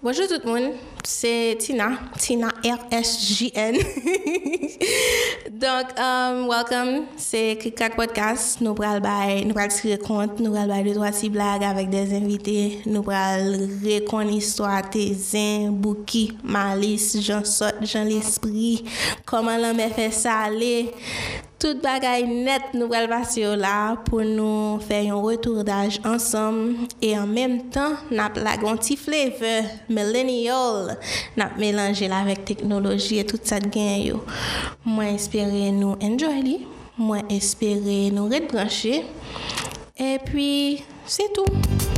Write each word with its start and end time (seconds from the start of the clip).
Bonjour 0.00 0.28
tout 0.28 0.40
le 0.44 0.48
monde, 0.48 0.74
c'est 1.02 1.56
Tina, 1.58 1.90
Tina 2.16 2.46
RSJN. 2.64 3.78
Donc, 5.50 5.98
um, 5.98 6.46
welcome, 6.48 7.06
c'est 7.16 7.58
Kikak 7.60 7.96
Podcast. 7.96 8.60
Nous 8.60 8.76
allons 8.80 9.44
nous 9.44 9.68
tirer 9.68 9.98
compte, 9.98 10.38
nous 10.38 10.54
allons 10.54 10.84
deux 10.84 10.94
trois 10.94 11.10
petites 11.10 11.32
blagues 11.32 11.64
avec 11.64 11.90
des 11.90 12.14
invités. 12.14 12.78
Nous 12.86 13.04
allons 13.10 13.68
raconter 13.82 14.30
l'histoire 14.30 14.88
Tézin, 14.88 15.72
Bouki, 15.72 16.38
Malice, 16.44 17.20
Jean 17.20 17.44
Sot, 17.44 17.82
Jean 17.82 18.04
l'Esprit, 18.04 18.84
comment 19.26 19.56
l'homme 19.56 19.80
fait 19.96 20.12
ça 20.12 20.42
aller. 20.44 20.92
Tout 21.58 21.80
bagay 21.82 22.22
net 22.22 22.70
nou 22.78 22.86
pral 22.86 23.08
pase 23.10 23.40
yo 23.40 23.56
la 23.58 23.96
pou 24.06 24.22
nou 24.22 24.76
fè 24.86 25.00
yon 25.08 25.24
retour 25.24 25.64
d'aj 25.66 25.96
ansam 26.06 26.60
e 27.02 27.10
an 27.18 27.32
menm 27.34 27.56
tan 27.74 27.96
nap 28.14 28.38
lagon 28.38 28.78
ti 28.78 28.94
flavor 28.94 29.66
millennial 29.90 30.94
nap 31.34 31.58
melange 31.58 32.06
la 32.06 32.22
vek 32.30 32.46
teknoloji 32.46 33.18
e 33.24 33.26
tout 33.26 33.42
sa 33.42 33.58
gen 33.58 33.98
yo. 34.06 34.22
Mwen 34.86 35.18
espere 35.18 35.74
nou 35.74 35.98
enjoy 35.98 36.46
li, 36.46 36.56
mwen 36.94 37.26
espere 37.34 38.04
nou 38.14 38.30
redbranche 38.30 39.02
e 39.98 40.14
pi 40.30 40.50
se 41.10 41.26
tou. 41.34 41.97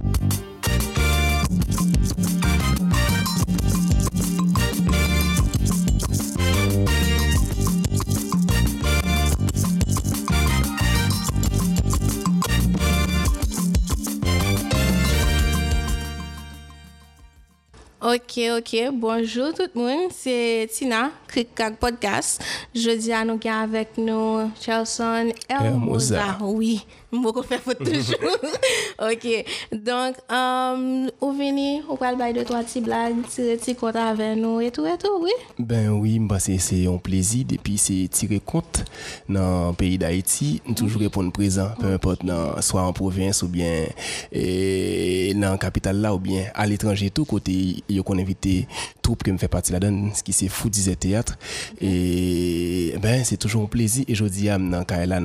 Ok, 18.12 18.40
ok. 18.58 18.90
Bonjour 18.92 19.54
tout 19.54 19.62
le 19.72 19.80
monde. 19.80 20.10
C'est 20.10 20.68
Tina, 20.72 21.12
Crickcrack 21.28 21.76
Podcast. 21.76 22.42
Je 22.74 22.80
Jeudi, 22.80 23.12
nous 23.24 23.40
sommes 23.40 23.52
avec 23.52 23.96
nous 23.98 24.50
Chelson 24.60 25.30
Elmoza. 25.48 26.38
Oui. 26.40 26.84
Mbo 27.16 27.32
ko 27.34 27.42
fè 27.46 27.58
fote 27.62 27.82
toujou. 27.86 28.34
ok, 29.10 29.26
donk, 29.74 30.18
um, 30.30 31.08
ou 31.18 31.32
vini, 31.34 31.80
ou 31.88 31.98
pral 31.98 32.18
bay 32.20 32.34
de 32.36 32.44
to 32.46 32.54
a 32.54 32.62
ti 32.66 32.82
blag, 32.84 33.18
tire 33.32 33.56
ti 33.62 33.74
kont 33.78 33.98
avè 33.98 34.32
nou, 34.38 34.62
etou 34.62 34.86
etou, 34.90 35.24
oui? 35.24 35.34
Ben 35.58 35.88
oui, 35.96 36.18
mba 36.22 36.38
se 36.42 36.54
se 36.62 36.84
yon 36.84 37.00
plezi, 37.02 37.42
depi 37.50 37.74
se 37.82 37.96
tire 38.14 38.38
kont 38.46 38.84
nan 39.30 39.74
peyi 39.78 39.98
d'Haïti, 40.00 40.52
nou 40.68 40.78
toujou 40.78 41.02
repon 41.02 41.32
prezant, 41.34 41.74
pe 41.80 41.96
mpote 41.96 42.28
nan, 42.28 42.60
swa 42.64 42.86
an 42.86 42.94
provins 42.96 43.42
ou 43.42 43.50
bien 43.50 43.90
e, 44.30 45.32
nan 45.38 45.58
kapital 45.60 45.98
la 46.02 46.14
ou 46.14 46.22
bien 46.22 46.48
al 46.54 46.74
etranje 46.76 47.10
tou 47.14 47.28
kote 47.28 47.56
yo 47.90 48.06
kon 48.06 48.22
evite 48.22 48.62
troupe 49.10 49.24
qui 49.24 49.32
me 49.32 49.38
fait 49.38 49.48
partie 49.48 49.72
là-dedans 49.72 50.10
ce 50.14 50.22
qui 50.22 50.32
c'est 50.32 50.46
fou 50.46 50.70
disait 50.70 50.94
théâtre 50.94 51.36
et 51.80 52.94
ben 53.02 53.24
c'est 53.24 53.38
toujours 53.38 53.64
un 53.64 53.66
plaisir. 53.66 54.04
Et 54.06 54.14
je 54.14 54.24
dis 54.24 54.48
à 54.48 54.56
dans 54.56 54.84
Kaila 54.84 55.18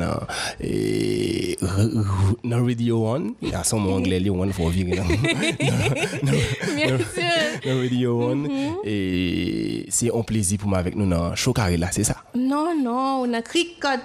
dans 2.44 2.66
Radio 2.66 3.06
One. 3.06 3.34
Il 3.44 3.50
y 3.50 3.54
a 3.54 3.64
son 3.64 3.78
mot 3.80 3.92
anglais 3.92 4.28
One 4.28 4.52
faut 4.52 4.70
virer 4.70 4.96
dans 4.98 5.04
Radio 7.80 8.24
One. 8.32 8.50
Et 8.84 9.86
c'est 9.90 10.12
un 10.12 10.24
plaisir 10.24 10.58
pour 10.58 10.70
moi 10.70 10.80
avec 10.80 10.96
nous 10.96 11.08
dans 11.08 11.36
là 11.78 11.90
c'est 11.92 12.04
ça? 12.04 12.16
Non 12.34 12.74
non 12.76 13.22
on 13.24 13.32
a 13.34 13.44
Cric 13.44 13.86
a 13.86 13.98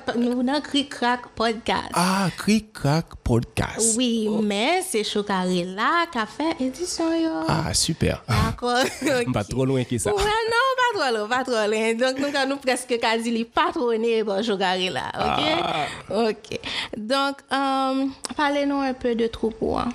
Crack 0.90 1.28
podcast. 1.34 1.88
Ah 1.94 2.28
Cric 2.36 2.74
Crack 2.74 3.16
podcast. 3.24 3.94
Oui 3.96 4.28
mais 4.42 4.82
c'est 4.86 5.04
show 5.04 5.22
carré 5.22 5.64
là 5.64 6.04
qu'a 6.12 6.26
fait 6.26 6.62
édition 6.62 7.06
ah 7.48 7.72
super. 7.72 8.22
D'accord 8.28 8.84
pas 9.32 9.44
trop 9.44 9.64
loin 9.70 9.84
que 9.84 9.98
ça. 9.98 10.14
Ouais, 10.14 10.22
non, 10.22 10.66
pas 10.76 10.98
trop 10.98 11.16
loin, 11.16 11.28
pas 11.28 11.44
trop 11.44 11.70
loin. 11.70 11.94
Donc, 11.94 12.18
nous 12.18 12.36
avons 12.36 12.56
presque 12.56 12.98
quasi 12.98 13.30
les 13.30 13.44
patronnés 13.44 14.24
pour 14.24 14.42
jouer 14.42 14.90
là. 14.90 15.10
OK? 15.14 15.44
Ah. 15.62 16.28
OK. 16.28 16.60
Donc, 16.96 17.36
euh, 17.52 18.06
parlez-nous 18.36 18.80
un 18.80 18.94
peu 18.94 19.14
de 19.14 19.26
troupeau. 19.26 19.76
Hein. 19.76 19.88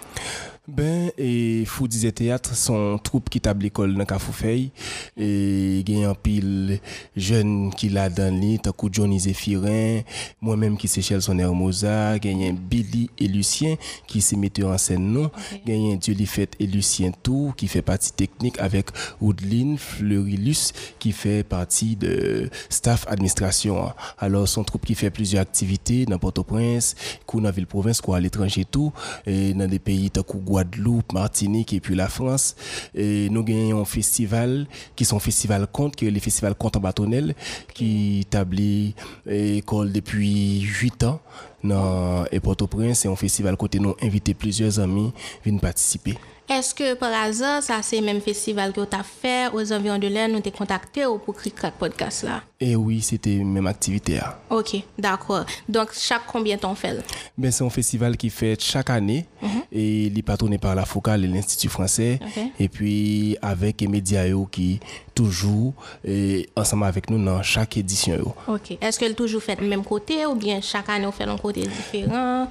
Ben, 0.67 1.11
et 1.17 1.63
Fou 1.65 1.87
disait 1.87 2.11
théâtre, 2.11 2.55
son 2.55 2.97
troupe 2.97 3.29
qui 3.29 3.39
table 3.39 3.63
l'école 3.63 3.93
dans 3.95 4.05
Kafoufei, 4.05 4.71
et 5.15 5.79
il 5.79 5.89
y 5.89 6.03
a 6.03 6.09
un 6.09 6.15
pile 6.15 6.79
jeune 7.15 7.71
qui 7.71 7.89
l'a 7.89 8.09
dans 8.09 8.33
l'île, 8.33 8.59
t'as 8.61 8.71
coup 8.71 8.89
Johnny 8.91 9.19
Zéphirin, 9.19 10.01
moi-même 10.41 10.75
qui 10.75 10.87
c'est 10.87 11.01
son 11.19 11.37
Hermosa, 11.37 12.17
il 12.17 12.41
y 12.41 12.49
a 12.49 12.51
Billy 12.51 13.11
et 13.19 13.27
Lucien 13.27 13.75
qui 14.07 14.21
se 14.21 14.35
mettent 14.35 14.63
en 14.63 14.77
scène 14.79 15.11
non, 15.11 15.29
il 15.67 15.75
y 15.75 15.93
a 15.93 15.95
Dieu 15.97 16.15
et 16.59 16.65
Lucien 16.65 17.11
Tout 17.21 17.53
qui 17.55 17.67
fait 17.67 17.83
partie 17.83 18.11
technique 18.13 18.59
avec 18.59 18.87
Woodline 19.21 19.77
Fleurilus 19.77 20.73
qui 20.97 21.11
fait 21.11 21.43
partie 21.43 21.95
de 21.95 22.49
staff 22.69 23.05
administration. 23.07 23.93
Alors, 24.17 24.47
son 24.47 24.63
troupe 24.63 24.85
qui 24.85 24.95
fait 24.95 25.11
plusieurs 25.11 25.43
activités 25.43 26.05
dans 26.05 26.17
Port-au-Prince, 26.17 26.95
dans 27.33 27.51
ville-province, 27.51 28.01
quoi, 28.01 28.17
à 28.17 28.19
l'étranger 28.19 28.65
tout, 28.65 28.93
et 29.27 29.53
dans 29.53 29.67
des 29.67 29.79
pays, 29.79 30.09
t'as 30.09 30.23
Guadeloupe, 30.55 31.11
Martinique 31.11 31.73
et 31.73 31.81
puis 31.81 31.95
la 31.95 32.07
France. 32.07 32.55
Et 32.93 33.29
nous 33.29 33.43
gagnons 33.43 33.81
un 33.81 33.85
festival 33.85 34.67
qui 34.95 35.03
sont 35.03 35.19
festival 35.19 35.67
compte, 35.67 35.97
qui 35.97 36.07
est 36.07 36.11
le 36.11 36.19
festival 36.21 36.55
compte 36.55 36.77
en 36.77 36.79
bâtonnel, 36.79 37.35
qui 37.73 38.21
établit 38.21 38.95
école 39.27 39.91
depuis 39.91 40.61
8 40.61 41.03
ans 41.03 41.19
dans 41.61 42.23
Port-au-Prince. 42.41 42.99
C'est 42.99 43.09
un 43.09 43.15
festival 43.17 43.57
côté 43.57 43.79
nous 43.79 43.95
invité 44.01 44.33
plusieurs 44.33 44.79
amis 44.79 45.11
viennent 45.43 45.59
participer. 45.59 46.15
Est-ce 46.47 46.75
que 46.75 46.93
par 46.93 47.11
hasard, 47.11 47.63
ça 47.63 47.81
c'est 47.81 47.99
le 47.99 48.05
même 48.05 48.21
festival 48.21 48.71
que 48.71 48.81
tu 48.85 48.95
as 48.95 49.03
fait 49.03 49.49
aux 49.51 49.73
environs 49.73 49.97
de 49.97 50.07
l'air, 50.07 50.29
nous 50.29 50.39
t'es 50.41 50.51
contacté 50.51 51.03
pour 51.25 51.35
créer 51.35 51.53
podcast 51.79 52.23
là? 52.23 52.43
Eh 52.59 52.75
oui, 52.75 53.01
c'était 53.01 53.37
la 53.37 53.43
même 53.43 53.67
activité. 53.67 54.15
Là. 54.15 54.39
Ok, 54.49 54.77
d'accord. 54.97 55.45
Donc, 55.67 55.89
chaque 55.93 56.25
combien 56.25 56.57
t'en 56.57 56.73
fait 56.75 57.03
ben, 57.37 57.51
C'est 57.51 57.63
un 57.65 57.69
festival 57.69 58.15
qui 58.15 58.29
fait 58.29 58.61
chaque 58.61 58.89
année 58.91 59.25
mm 59.41 59.47
-hmm. 59.47 59.61
et 59.71 60.03
il 60.05 60.17
est 60.17 60.21
patronné 60.21 60.57
par 60.57 60.75
la 60.75 60.85
Focale 60.85 61.25
et 61.25 61.27
l'Institut 61.27 61.69
français. 61.69 62.19
Okay. 62.21 62.51
Et 62.59 62.69
puis 62.69 63.37
avec 63.41 63.81
les 63.81 63.87
médias 63.87 64.25
qui 64.51 64.79
toujours 65.13 65.73
et 66.03 66.47
ensemble 66.55 66.85
avec 66.85 67.09
nous 67.09 67.23
dans 67.23 67.41
chaque 67.43 67.75
édition. 67.77 68.15
Yo. 68.15 68.35
Ok. 68.47 68.77
Est-ce 68.81 68.99
que 68.99 69.11
toujours 69.13 69.41
fait 69.41 69.59
le 69.59 69.67
même 69.67 69.83
côté 69.83 70.25
ou 70.25 70.35
bien 70.35 70.61
chaque 70.61 70.89
année 70.89 71.07
on 71.07 71.11
fait 71.11 71.29
un 71.35 71.37
côté 71.37 71.61
différent? 71.61 72.47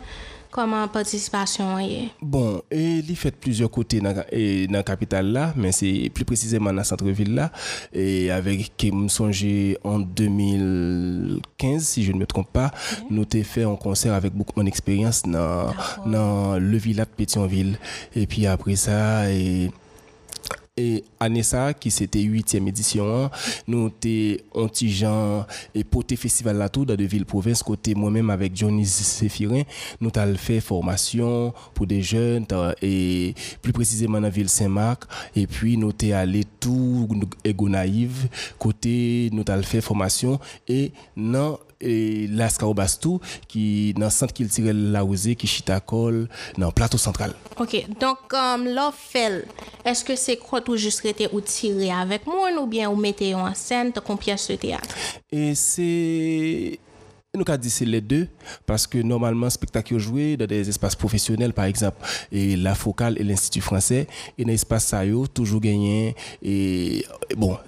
Comment 0.54 0.87
participation 0.87 1.81
est? 1.81 2.10
Bon, 2.22 2.62
et 2.70 2.98
il 2.98 3.16
fait 3.16 3.34
plusieurs 3.34 3.69
côtés 3.72 3.98
dans 3.98 4.15
la 4.70 4.82
capitale 4.84 5.32
là, 5.32 5.53
mais 5.56 5.72
c'est 5.72 6.09
plus 6.15 6.25
précisément 6.25 6.70
dans 6.70 6.76
le 6.76 6.84
centre-ville 6.84 7.34
là, 7.34 7.50
et 7.92 8.31
avec 8.31 8.76
qui 8.76 8.93
me 8.93 9.09
songé 9.09 9.76
en 9.82 9.98
2015, 9.98 11.82
si 11.82 12.04
je 12.04 12.12
ne 12.12 12.19
me 12.19 12.26
trompe 12.26 12.53
pas, 12.53 12.70
nous 13.10 13.22
avons 13.22 13.43
fait 13.43 13.64
un 13.64 13.75
concert 13.75 14.14
avec 14.14 14.32
beaucoup 14.32 14.62
d'expérience 14.62 15.25
dans, 15.25 15.75
dans 16.06 16.56
le 16.56 16.76
village 16.76 17.09
de 17.09 17.16
Pétionville. 17.16 17.76
Et 18.14 18.28
puis 18.28 18.47
après 18.47 18.76
ça, 18.76 19.28
et 19.32 19.72
et 20.77 21.05
Anessa 21.21 21.73
qui 21.73 21.89
c'était 21.93 22.21
huitième 22.23 22.67
édition 22.67 23.31
nous 23.69 23.91
t'es 23.91 24.43
anti-Jean 24.55 25.47
et 25.73 25.85
poté 25.85 26.17
festival 26.17 26.57
là 26.57 26.69
tout 26.69 26.85
dans 26.85 26.97
de 26.97 27.05
ville 27.05 27.25
province 27.25 27.62
côté 27.62 27.95
moi-même 27.95 28.29
avec 28.29 28.57
Johnny 28.57 28.85
Séphirin 28.85 29.62
nous 30.01 30.11
t'as 30.11 30.35
fait 30.35 30.61
formation 30.61 31.55
pour 31.75 31.87
des 31.87 32.03
jeunes 32.03 32.45
et 32.83 33.35
plus 33.62 33.73
précisément 33.73 34.15
dans 34.15 34.25
la 34.25 34.31
ville 34.31 34.49
Saint-Marc. 34.49 35.05
Et 35.37 35.47
puis 35.47 35.77
nous 35.77 35.93
t'es 35.93 36.12
allé 36.12 36.43
tout 36.59 37.09
ego 37.45 37.69
naïve 37.69 38.29
côté 38.59 39.31
nous 39.33 39.45
t'as 39.45 39.62
fait 39.62 39.81
formation 39.81 40.41
et 40.67 40.93
non 41.17 41.59
et 41.84 42.27
Lascaobastou 42.28 43.21
qui 43.47 43.95
dans 43.95 44.06
le 44.06 44.11
centre 44.11 44.33
qui 44.33 44.47
tire 44.47 44.72
la 44.75 45.03
rosée 45.03 45.37
qui 45.37 45.47
chitacol 45.47 46.28
dans 46.59 46.67
le 46.67 46.72
plateau 46.72 46.99
central. 46.99 47.33
OK. 47.59 47.87
Donc 48.00 48.19
um, 48.33 48.65
l'offel 48.67 49.45
est-ce 49.84 50.05
que 50.05 50.17
c'est 50.17 50.37
quoi 50.37 50.61
tout 50.61 50.77
juste 50.77 51.05
été 51.05 51.28
ou 51.33 51.41
tirer 51.41 51.91
avec 51.91 52.26
moi 52.26 52.50
ou 52.61 52.67
bien 52.67 52.91
ou 52.91 52.97
mettez 52.97 53.35
en 53.35 53.53
scène 53.55 53.93
comme 53.93 54.19
pièce 54.19 54.49
de 54.49 54.56
théâtre? 54.56 54.94
Et 55.31 55.55
c'est 55.55 56.79
nous 57.35 57.44
avons 57.47 57.61
dit 57.61 57.70
c'est 57.70 57.85
les 57.85 58.00
deux 58.00 58.29
parce 58.64 58.87
que 58.87 58.99
normalement 58.99 59.50
spectacle 59.50 59.99
joué 59.99 60.37
dans 60.37 60.47
des 60.47 60.69
espaces 60.69 60.94
professionnels 60.94 61.53
par 61.53 61.64
exemple 61.64 61.97
et 62.31 62.56
la 62.56 62.75
focale 62.75 63.19
et 63.19 63.25
l'institut 63.25 63.61
français 63.61 64.06
et 64.38 64.44
dans 64.44 64.50
l'espace 64.50 64.87
ça 64.87 65.03
toujours 65.32 65.61
gagné 65.61 66.14
et 66.43 67.05
bon 67.37 67.58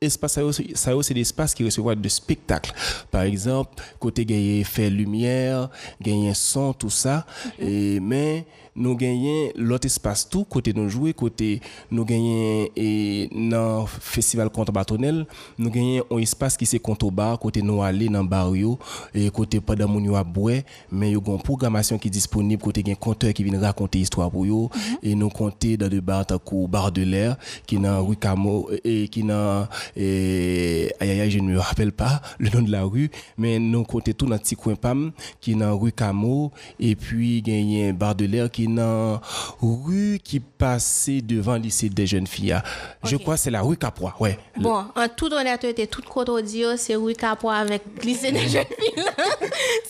espace 0.00 0.38
ça 0.74 0.92
c'est 1.02 1.14
des 1.14 1.20
espaces 1.20 1.54
qui 1.54 1.64
recevront 1.64 1.94
de 1.94 2.08
spectacles 2.08 2.72
par 3.10 3.22
exemple 3.22 3.82
côté 3.98 4.24
gagner 4.24 4.64
fait 4.64 4.90
lumière 4.90 5.70
gagner 6.00 6.34
son 6.34 6.72
tout 6.72 6.90
ça. 6.90 7.26
Et 7.58 8.00
mais 8.00 8.46
nous 8.76 8.96
gagnons 8.96 9.50
l'autre 9.56 9.86
espace 9.86 10.28
tout 10.28 10.44
côté 10.44 10.72
nous 10.72 10.88
jouer 10.88 11.14
côté 11.14 11.60
nous 11.90 12.04
gagnons 12.04 12.68
et 12.76 13.28
dans 13.32 13.86
festival 13.86 14.50
contre 14.50 14.72
bâtonnel 14.72 15.26
nous 15.58 15.70
gagnons 15.70 16.04
un 16.10 16.18
espace 16.18 16.56
qui 16.56 16.66
c'est 16.66 16.80
contre 16.80 17.10
bar 17.10 17.38
côté 17.38 17.62
nous 17.62 17.82
aller 17.82 18.08
dans 18.08 18.24
barrio 18.24 18.78
et 19.14 19.30
côté 19.30 19.60
pas 19.60 19.76
dans 19.76 19.88
mon 19.88 20.14
à 20.14 20.24
boire 20.24 20.62
mais 20.90 21.10
il 21.10 21.12
y 21.12 21.16
a 21.16 21.18
une 21.32 21.42
programmation 21.42 21.98
qui 21.98 22.08
est 22.08 22.10
disponible 22.10 22.60
côté 22.62 22.82
un 22.86 22.94
conteur 22.94 23.32
qui 23.32 23.44
vient 23.44 23.60
raconter 23.60 24.00
histoire 24.00 24.30
pour 24.30 24.44
yo 24.46 24.70
mm-hmm. 24.74 24.98
et 25.02 25.14
nous 25.14 25.30
compter 25.30 25.76
dans 25.76 25.88
des 25.88 26.00
bars 26.00 26.26
comme 26.44 26.66
bar 26.66 26.90
de 26.90 27.02
l'air 27.02 27.36
qui 27.66 27.78
dans 27.78 28.04
rue 28.04 28.16
Camo 28.16 28.68
et 28.82 29.08
qui 29.08 29.22
dans 29.22 29.68
aïe 29.96 31.30
je 31.30 31.38
ne 31.38 31.52
me 31.52 31.58
rappelle 31.58 31.92
pas 31.92 32.20
le 32.38 32.50
nom 32.50 32.62
de 32.62 32.70
la 32.72 32.82
rue 32.82 33.10
mais 33.38 33.58
nous 33.58 33.84
compter 33.84 34.14
tout 34.14 34.26
dans 34.26 34.38
petit 34.38 34.56
coin 34.56 34.74
pam 34.74 35.12
qui 35.40 35.54
dans 35.54 35.78
rue 35.78 35.92
Camo 35.92 36.50
et 36.80 36.96
puis 36.96 37.40
gagner 37.40 37.92
bar 37.92 38.14
de 38.14 38.24
l'air 38.26 38.50
qui 38.50 38.63
dans 38.66 39.20
rue 39.60 40.18
qui 40.22 40.40
passait 40.40 41.20
devant 41.20 41.54
le 41.54 41.60
lycée 41.60 41.88
des 41.88 42.06
jeunes 42.06 42.26
filles. 42.26 42.56
Je 43.02 43.16
crois 43.16 43.36
c'est 43.36 43.50
la 43.50 43.62
rue 43.62 43.76
Capois, 43.76 44.14
ouais. 44.20 44.38
Bon, 44.56 44.84
en 44.94 45.08
toute 45.08 45.32
honnêteté, 45.32 45.86
toute 45.86 46.06
côte 46.06 46.28
audio, 46.28 46.76
c'est 46.76 46.94
rue 46.96 47.14
Capois 47.14 47.54
avec 47.54 47.82
lycée 48.02 48.32
des 48.32 48.48
jeunes 48.48 48.64
filles. 48.64 49.04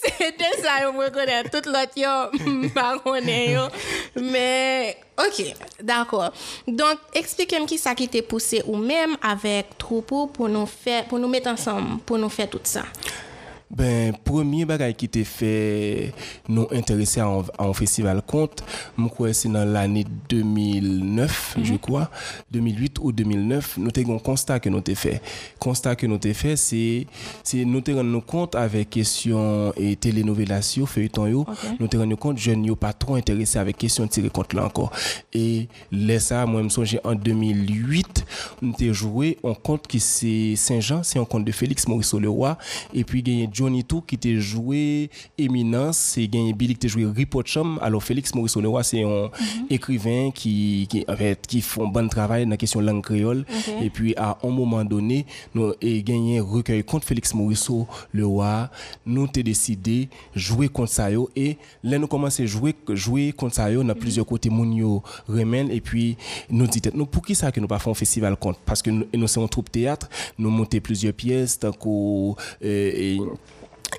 C'était 0.03 0.62
ça, 0.62 0.81
je 0.81 0.97
me 0.97 1.05
reconnais. 1.05 1.44
Toute 1.44 1.67
l'autre, 1.67 1.93
je 1.97 2.05
Mais, 4.21 4.97
ok, 5.19 5.55
d'accord. 5.82 6.32
Donc, 6.67 6.99
expliquez-moi 7.15 7.67
qui 7.67 7.79
ça 7.79 7.94
qui 7.94 8.09
t'a 8.09 8.23
poussé 8.23 8.62
ou 8.67 8.76
même 8.76 9.17
avec 9.23 9.76
Troupeau 9.79 10.26
pour 10.26 10.49
nous 10.49 10.67
faire, 10.67 11.05
pour 11.06 11.19
nous 11.19 11.29
mettre 11.29 11.50
ensemble, 11.50 11.99
pour 12.00 12.19
nous 12.19 12.29
faire 12.29 12.49
tout 12.49 12.61
ça. 12.62 12.82
Ben, 13.76 14.12
premier 14.25 14.65
bagay 14.65 14.94
qui 14.94 15.09
t'a 15.09 15.25
fait 15.25 16.12
nous 16.49 16.69
intéresser 16.71 17.21
à 17.21 17.29
un 17.59 17.73
festival 17.73 18.23
compte, 18.23 18.62
c'est 19.32 19.49
dans 19.49 19.65
l'année 19.65 20.05
2009, 20.29 21.56
je 21.62 21.73
mhm. 21.73 21.79
crois, 21.79 22.11
2008 22.53 22.99
ou 23.00 23.11
2009, 23.11 23.79
nous 23.79 23.91
avons 23.97 24.17
un 24.17 24.19
constat 24.19 24.61
que 24.61 24.69
nous 24.69 24.79
avons 24.79 24.94
fait. 24.94 25.21
Constat 25.59 25.97
que 25.97 26.06
nous 26.06 26.19
avons 26.23 26.35
fait, 26.35 26.56
c'est, 26.56 27.06
nous 27.55 27.82
avons 27.88 27.97
rendu 27.97 28.25
compte 28.25 28.55
avec 28.55 28.91
question 28.91 29.73
et 29.76 29.97
télénovelasio, 29.97 30.87
feuilleton 30.87 31.26
yo, 31.26 31.44
nous 31.81 31.88
avons 31.93 32.03
rendu 32.05 32.17
compte, 32.17 32.38
je 32.38 32.53
n'ai 32.53 32.75
pas 32.76 32.93
trop 32.93 33.17
intéressé 33.17 33.59
avec 33.59 33.76
question 33.76 34.06
tirée 34.06 34.31
compte 34.31 34.53
là 34.53 34.67
encore. 34.67 34.93
Et 35.32 35.69
là, 35.91 36.21
ça, 36.21 36.47
moi, 36.47 36.62
je 36.62 36.81
me 36.81 37.06
en 37.06 37.15
2008, 37.15 38.25
nous 38.62 38.75
avons 38.81 38.93
joué 38.93 39.38
un 39.43 39.55
compte 39.55 39.87
qui 39.87 39.99
c'est 39.99 40.55
Saint-Jean, 40.56 41.03
c'est 41.03 41.19
un 41.19 41.25
compte 41.25 41.44
de 41.44 41.53
Félix 41.53 41.88
Maurice 41.88 42.15
Leroy, 42.15 42.56
et 42.93 43.03
puis 43.03 43.23
il 43.26 43.50
Johnny 43.64 43.82
Tou 43.82 44.02
qui 44.02 44.16
était 44.16 44.37
joué 44.37 45.11
Éminence, 45.38 45.96
c'est 45.96 46.28
gagné 46.28 46.52
Billy 46.52 46.75
qui 46.75 46.87
était 46.87 46.88
joué 46.88 47.06
Ripochum. 47.06 47.78
Alors 47.81 48.02
Félix 48.02 48.34
Maurice 48.34 48.56
Olewa, 48.56 48.82
c'est 48.82 49.02
un 49.02 49.25
mhm. 49.25 49.31
écrivain 49.70 50.31
qui, 50.34 50.87
qui, 50.90 51.05
en 51.08 51.16
fait, 51.16 51.46
qui 51.46 51.62
font 51.62 51.88
bon 51.88 52.08
travail 52.08 52.44
dans 52.44 52.50
la 52.50 52.56
question 52.58 52.81
langue 52.81 53.02
créole. 53.02 53.46
Et 53.81 53.88
puis 53.88 54.14
à 54.16 54.37
un 54.43 54.50
moment 54.50 54.84
donné, 54.84 55.25
nous 55.55 55.64
avons 55.64 55.75
gagné 55.81 56.40
recueil 56.40 56.84
contre 56.84 57.06
Félix 57.06 57.32
Maurice 57.32 57.70
Leroy. 58.12 58.69
Nous 59.06 59.22
avons 59.22 59.32
décidé 59.32 60.08
de 60.34 60.38
jouer 60.38 60.69
contre 60.69 60.90
ça. 60.90 61.08
Et 61.34 61.56
là, 61.82 61.99
nous 61.99 62.06
commençons 62.06 62.43
à 62.43 62.46
jouer, 62.46 62.75
jouer 62.90 63.32
contre 63.32 63.55
ça. 63.55 63.69
On 63.70 63.88
a 63.88 63.94
plusieurs 63.94 64.26
côtés, 64.26 64.50
Mounio, 64.50 65.02
Remel. 65.26 65.70
Et 65.70 65.81
puis, 65.81 66.16
nous 66.50 66.66
disons, 66.66 66.90
nous, 66.94 67.06
pour 67.06 67.25
qui 67.25 67.34
ça 67.34 67.50
que 67.50 67.61
nous 67.61 67.66
pas 67.66 67.78
fait 67.78 67.90
un 67.90 67.94
festival 67.94 68.37
contre? 68.37 68.58
Parce 68.66 68.82
que 68.82 68.90
nous, 68.90 69.06
nous 69.14 69.28
sommes 69.28 69.44
un 69.44 69.49
troupe 69.49 69.72
théâtre, 69.72 70.08
nous 70.38 70.50
montons 70.50 70.81
plusieurs 70.81 71.14
pièces, 71.14 71.58
tant. 71.58 71.72
Euh, 72.64 73.19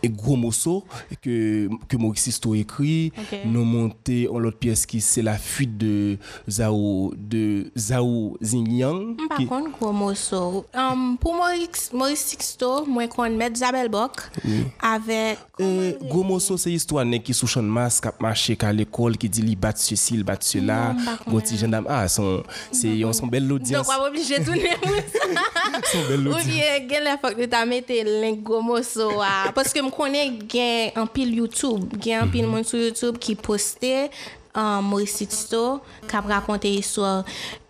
gros 0.03 0.35
morceau 0.35 0.83
que, 1.21 1.69
que 1.87 1.97
Maurice 1.97 2.23
Sisto 2.23 2.55
écrit. 2.55 3.11
Nous 3.45 3.63
montons 3.63 3.95
en 4.31 4.39
l'autre 4.39 4.57
pièce 4.57 4.85
qui 4.85 5.01
c'est 5.01 5.21
la 5.21 5.37
fuite 5.37 5.77
de 5.77 6.17
Zhao, 6.49 7.13
de 7.15 7.71
Zhao 7.77 8.37
Xingyang. 8.41 9.15
Par 9.29 9.37
qui... 9.37 9.45
contre, 9.45 9.71
gros 9.79 9.91
morceau. 9.91 10.65
Um, 10.73 11.17
pour 11.19 11.35
Maurice, 11.35 11.91
Maurice 11.93 12.25
Sisto, 12.25 12.85
moi, 12.85 13.03
je 13.03 13.09
connais 13.09 13.49
Isabelle 13.53 13.89
Bock 13.89 14.21
avec. 14.81 15.39
Euh, 15.59 15.93
gros 16.03 16.23
morceau, 16.23 16.57
c'est 16.57 16.69
l'histoire 16.69 17.05
qui 17.23 17.33
sous 17.33 17.47
champ 17.47 17.61
masque, 17.61 18.03
qui 18.05 18.23
marché 18.23 18.57
à 18.61 18.73
l'école, 18.73 19.17
qui 19.17 19.29
dit 19.29 19.41
il 19.41 19.55
bat 19.55 19.73
ceci, 19.75 20.15
il 20.15 20.23
bat 20.23 20.37
cela. 20.39 20.95
Gros 21.27 21.39
petit 21.39 21.57
gendarme. 21.57 21.85
Ah, 21.89 22.07
son, 22.07 22.43
c'est, 22.71 23.03
on 23.03 23.13
sont 23.13 23.27
belle 23.27 23.51
audience. 23.51 23.87
Donc, 23.87 23.95
on 23.95 24.01
va 24.01 24.07
obligé 24.09 24.39
de 24.39 24.45
tourner. 24.45 24.69
Son 25.91 26.07
belle 26.07 26.27
audience. 26.27 26.43
Ou 26.43 26.47
bien, 26.47 26.65
il 26.79 27.17
faut 27.21 27.35
que 27.35 27.45
tu 27.45 27.69
mettes 27.69 27.89
le 27.89 28.35
gros 28.35 28.61
morceau. 28.61 29.11
Parce 29.53 29.71
que 29.73 29.81
m 29.85 29.91
konen 29.93 30.39
gen 30.51 30.95
anpil 30.99 31.33
YouTube, 31.39 31.99
gen 32.01 32.25
anpil 32.25 32.45
mhm. 32.45 32.55
moun 32.55 32.67
sou 32.67 32.81
YouTube 32.81 33.21
ki 33.21 33.37
poste 33.39 33.93
um, 34.55 34.91
Maurice 34.91 35.27
Tito 35.29 35.81
kap 36.09 36.27
rakonte 36.29 36.71
yiswa. 36.71 37.19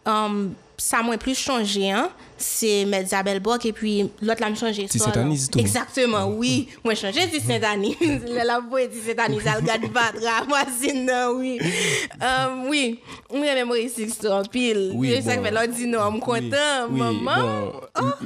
Um, 0.06 0.56
ça 0.78 1.02
m'a 1.02 1.18
plus 1.18 1.38
changé, 1.38 1.92
hein. 1.92 2.10
C'est 2.38 2.82
Isabelle 2.82 3.40
Bock 3.40 3.66
et 3.66 3.72
puis 3.72 4.10
l'autre 4.22 4.42
l'a 4.42 4.54
changé. 4.56 4.88
C'est 4.90 5.00
Saint-Anis, 5.00 5.50
tout. 5.50 5.60
Exactement, 5.60 6.28
oui. 6.28 6.68
Moi, 6.84 6.94
j'ai 6.94 7.12
changé, 7.14 7.30
c'est 7.32 7.40
Saint-Anis. 7.40 7.96
La 8.28 8.60
voix 8.60 8.86
dit 8.86 9.00
Saint-Anis, 9.00 9.40
elle 9.46 9.62
regarde 9.62 9.90
pas, 9.92 10.12
moi, 10.48 10.60
oui. 11.34 11.60
Um, 12.22 12.68
oui, 12.68 13.00
oui, 13.34 13.64
Maurice 13.66 13.96
Tito, 13.96 14.30
en 14.32 14.44
pile. 14.44 14.92
Oui, 14.96 15.14
c'est 15.16 15.22
ça 15.22 15.38
que 15.38 15.48
l'autre 15.48 15.74
dit 15.74 15.88
non, 15.88 16.00
je 16.08 16.12
suis 16.12 16.20
content, 16.22 16.90
maman. 16.90 17.72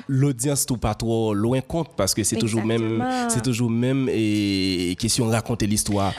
L'audience 0.08 0.66
tout 0.66 0.78
pas 0.78 0.96
trop 0.96 1.34
loin 1.34 1.62
compte 1.62 1.90
parce 1.96 2.14
que 2.14 2.24
c'est 2.24 2.38
toujours 2.38 2.66
même, 2.66 3.06
c'est 3.30 3.44
toujours 3.44 3.70
même 3.70 4.10
et 4.12 4.96
question 5.00 5.28
raconter 5.28 5.68
l'histoire. 5.68 6.14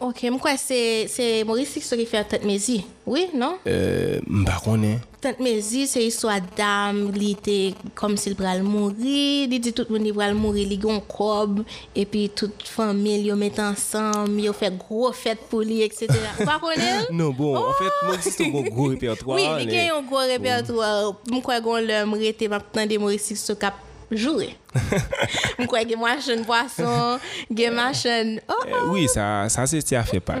Ok, 0.00 0.22
mwen 0.22 0.40
kwa 0.40 0.56
se 0.56 1.44
Maurice 1.44 1.74
Sixto 1.74 1.96
ki 2.00 2.06
fè 2.08 2.22
Tante 2.24 2.46
Mezi, 2.48 2.78
oui, 3.04 3.26
non? 3.36 3.58
Euh, 3.68 4.22
mba 4.24 4.54
konen. 4.64 4.94
Tante 5.20 5.44
Mezi 5.44 5.82
se 5.90 6.00
yiswa 6.00 6.38
dam, 6.56 7.02
li 7.12 7.34
te 7.36 7.56
kom 7.98 8.14
si 8.16 8.32
l 8.32 8.36
pral 8.38 8.62
mouri, 8.64 9.44
li 9.52 9.58
di 9.60 9.74
tout 9.76 9.92
moun 9.92 10.06
li 10.08 10.14
pral 10.16 10.32
mouri, 10.38 10.64
li 10.70 10.78
gon 10.80 11.02
kob, 11.04 11.60
epi 11.92 12.30
tout 12.32 12.64
famil 12.72 13.28
yo 13.28 13.36
met 13.36 13.60
ansam, 13.60 14.40
yo 14.40 14.56
fè 14.56 14.72
gro 14.72 15.12
fèt 15.12 15.44
pou 15.52 15.60
li, 15.60 15.82
etc. 15.84 16.08
Mba 16.40 16.56
konen? 16.64 17.04
non, 17.20 17.36
bon, 17.36 17.58
oh! 17.60 17.68
en 17.68 17.76
fèt, 17.76 17.84
fait, 17.84 18.06
Maurice 18.06 18.30
Sixto 18.30 18.48
gon 18.56 18.72
gro 18.72 18.88
repertoir. 18.94 19.36
oui, 19.36 19.66
li 19.66 19.68
gen 19.68 19.90
yon 19.90 20.08
gro 20.08 20.24
repertoir. 20.32 21.12
Mwen 21.28 21.44
kwa 21.44 21.60
gon 21.68 21.92
lèm 21.92 22.16
rete 22.24 22.48
map 22.48 22.72
tan 22.72 22.88
de 22.88 22.96
Maurice 22.96 23.34
Sixto 23.34 23.60
kap 23.60 23.84
joure. 24.08 24.54
Je 25.58 25.66
crois 25.66 25.84
que 25.84 25.96
moi, 25.96 26.16
je 26.18 26.42
poisson, 26.42 27.18
que 27.54 27.70
machin. 27.70 28.36
Oh, 28.48 28.52
oh. 28.66 28.90
Oui, 28.92 29.08
ça, 29.08 29.48
ça 29.48 29.66
c'est 29.66 29.96
à 29.96 30.04
fait 30.04 30.20
pas. 30.20 30.36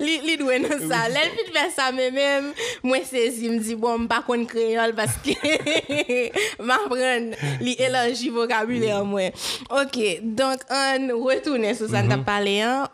Li 0.00 0.36
doué 0.36 0.60
dans 0.60 0.68
ça. 0.88 1.08
L'elle 1.08 1.30
fit 1.30 1.52
faire 1.52 1.70
ça, 1.74 1.92
mais 1.92 2.10
même, 2.10 2.52
moi, 2.82 2.98
saisi, 3.04 3.48
me 3.48 3.58
dit, 3.58 3.74
bon, 3.74 4.06
pas 4.06 4.22
qu'on 4.22 4.44
créole 4.44 4.94
parce 4.94 5.16
que 5.16 5.30
m'apprendre, 6.62 7.36
li 7.60 7.76
élargi 7.78 8.28
vocabulaire, 8.30 9.04
moi. 9.04 9.30
Ok, 9.70 9.98
donc, 10.22 10.58
on 10.70 11.24
retourne 11.24 11.74
sur 11.74 11.88
ça, 11.88 12.02
on 12.04 12.10
a 12.10 12.18
parlé, 12.18 12.60
hein. 12.60 12.88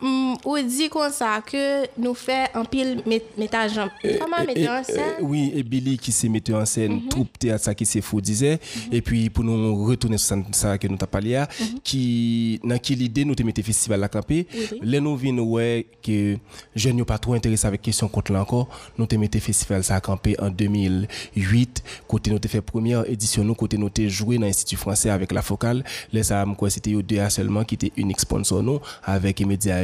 On 0.45 0.61
dit 0.61 0.89
comme 0.89 1.11
ça 1.11 1.41
que 1.45 1.87
nous 1.97 2.13
fait 2.13 2.49
un 2.53 2.65
pile 2.65 3.01
métage 3.37 3.79
Comment 4.19 4.43
mettre 4.45 4.69
en 4.69 4.83
scène? 4.83 5.15
Oui, 5.21 5.51
et 5.55 5.63
Billy 5.63 5.97
qui 5.97 6.11
s'est 6.11 6.29
metteur 6.29 6.61
en 6.61 6.65
scène, 6.65 7.07
troupe 7.09 7.37
théâtre, 7.37 7.63
ça 7.63 7.75
qui 7.75 7.85
s'est 7.85 8.01
fou 8.01 8.21
disait. 8.21 8.59
Et 8.91 9.01
puis, 9.01 9.10
puis 9.11 9.29
pour 9.29 9.43
nous 9.43 9.83
retourner 9.85 10.17
sur 10.17 10.37
ça 10.53 10.77
que 10.77 10.87
nous 10.87 10.93
avons 10.95 11.05
parlé, 11.05 11.37
mhm. 11.37 11.79
qui, 11.83 12.61
dans 12.63 12.77
quelle 12.77 13.01
idée 13.01 13.25
nous 13.25 13.35
mis 13.43 13.51
festival 13.61 14.01
à 14.05 14.07
camper, 14.07 14.47
les 14.81 15.01
nous 15.01 15.17
venons 15.17 15.43
ouais 15.43 15.85
que 16.01 16.37
je 16.73 16.89
n'ai 16.89 17.03
pas 17.03 17.17
trop 17.17 17.33
intéressé 17.33 17.67
avec 17.67 17.81
question 17.81 18.07
contre 18.07 18.33
encore, 18.35 18.69
nous 18.97 19.05
avons 19.11 19.19
mis 19.19 19.27
festival 19.27 19.81
à 19.89 19.99
camper 19.99 20.37
en 20.39 20.49
2008, 20.49 21.83
côté 22.07 22.29
nous 22.31 22.37
avons 22.37 22.47
fait 22.47 22.61
première 22.61 23.03
édition, 23.09 23.43
nous 23.43 23.53
côté 23.53 23.77
nous 23.77 23.87
avons 23.87 24.07
joué 24.07 24.37
dans 24.37 24.45
l'Institut 24.45 24.77
français 24.77 25.09
avec 25.09 25.33
la 25.33 25.41
focale, 25.41 25.83
les 26.13 26.23
ça 26.23 26.45
c'était 26.69 26.91
deux 26.91 27.29
seulement 27.29 27.65
qui 27.65 27.75
était 27.75 27.91
unique 27.97 28.21
sponsor 28.21 28.63
nous 28.63 28.79
avec 29.03 29.39
les 29.39 29.45
médias 29.45 29.83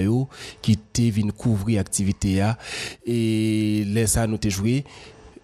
qui 0.62 0.72
étaient 0.72 1.10
venus 1.10 1.34
couvrir 1.38 1.80
l'activité 1.80 2.50
et 3.06 3.84
les 3.86 4.08
ça 4.08 4.26
nous 4.26 4.36
avons 4.36 4.50
joué 4.50 4.86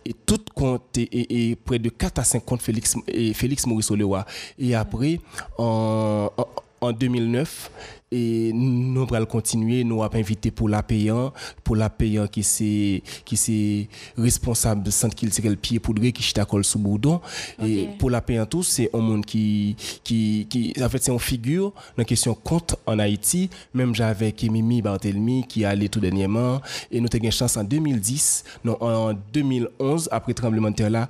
et 0.05 0.13
tout 0.13 0.39
compte 0.53 0.97
et, 0.97 1.57
près 1.63 1.79
de 1.79 1.89
4 1.89 2.19
à 2.19 2.23
5 2.23 2.45
comptes 2.45 2.61
Félix, 2.61 2.95
Félix 3.33 3.65
Maurice 3.65 3.91
Olewa. 3.91 4.25
Et 4.59 4.75
après, 4.75 5.19
en, 5.57 6.29
en, 6.37 6.47
en 6.81 6.91
2009, 6.91 7.71
et 8.13 8.51
nous 8.53 9.07
allons 9.11 9.25
continuer 9.25 9.83
nous 9.83 10.03
avons 10.03 10.17
invité 10.17 10.51
pour 10.51 10.69
la 10.69 10.83
payant 10.83 11.33
pour 11.63 11.75
la 11.75 11.89
payant 11.89 12.27
qui 12.27 12.43
c'est 12.43 13.01
qui 13.25 13.35
c'est 13.35 13.87
responsable 14.17 14.83
de 14.83 14.91
centre 14.91 15.15
culturel 15.15 15.57
pied 15.57 15.79
poudré 15.79 16.11
qui 16.11 16.21
chita 16.21 16.45
col 16.45 16.63
sous 16.63 16.79
boudon 16.79 17.19
et 17.63 17.89
pour 17.97 18.09
la 18.11 18.21
payant 18.21 18.45
tout 18.45 18.63
c'est 18.63 18.89
un 18.93 18.99
monde 18.99 19.25
qui 19.25 19.75
qui 20.03 20.45
qui 20.49 20.73
en 20.81 20.89
fait 20.89 21.03
c'est 21.03 21.11
une 21.11 21.19
figure 21.19 21.71
dans 21.71 21.73
la 21.97 22.05
question 22.05 22.35
compte 22.35 22.75
en 22.85 22.99
Haïti 22.99 23.49
même 23.73 23.95
j'avais 23.95 24.33
Mimi 24.43 24.81
Barthelmy 24.81 25.45
qui 25.47 25.65
allé 25.65 25.89
tout 25.89 25.99
dernièrement 25.99 26.61
et 26.91 26.99
nous 26.99 27.07
avons 27.11 27.23
une 27.23 27.31
chance 27.31 27.57
en 27.57 27.63
2010 27.63 28.43
non 28.65 28.77
en 28.81 29.13
2011 29.33 30.09
après 30.11 30.33
tremblement 30.33 30.69
de 30.69 30.75
terre 30.75 30.89
là 30.91 31.07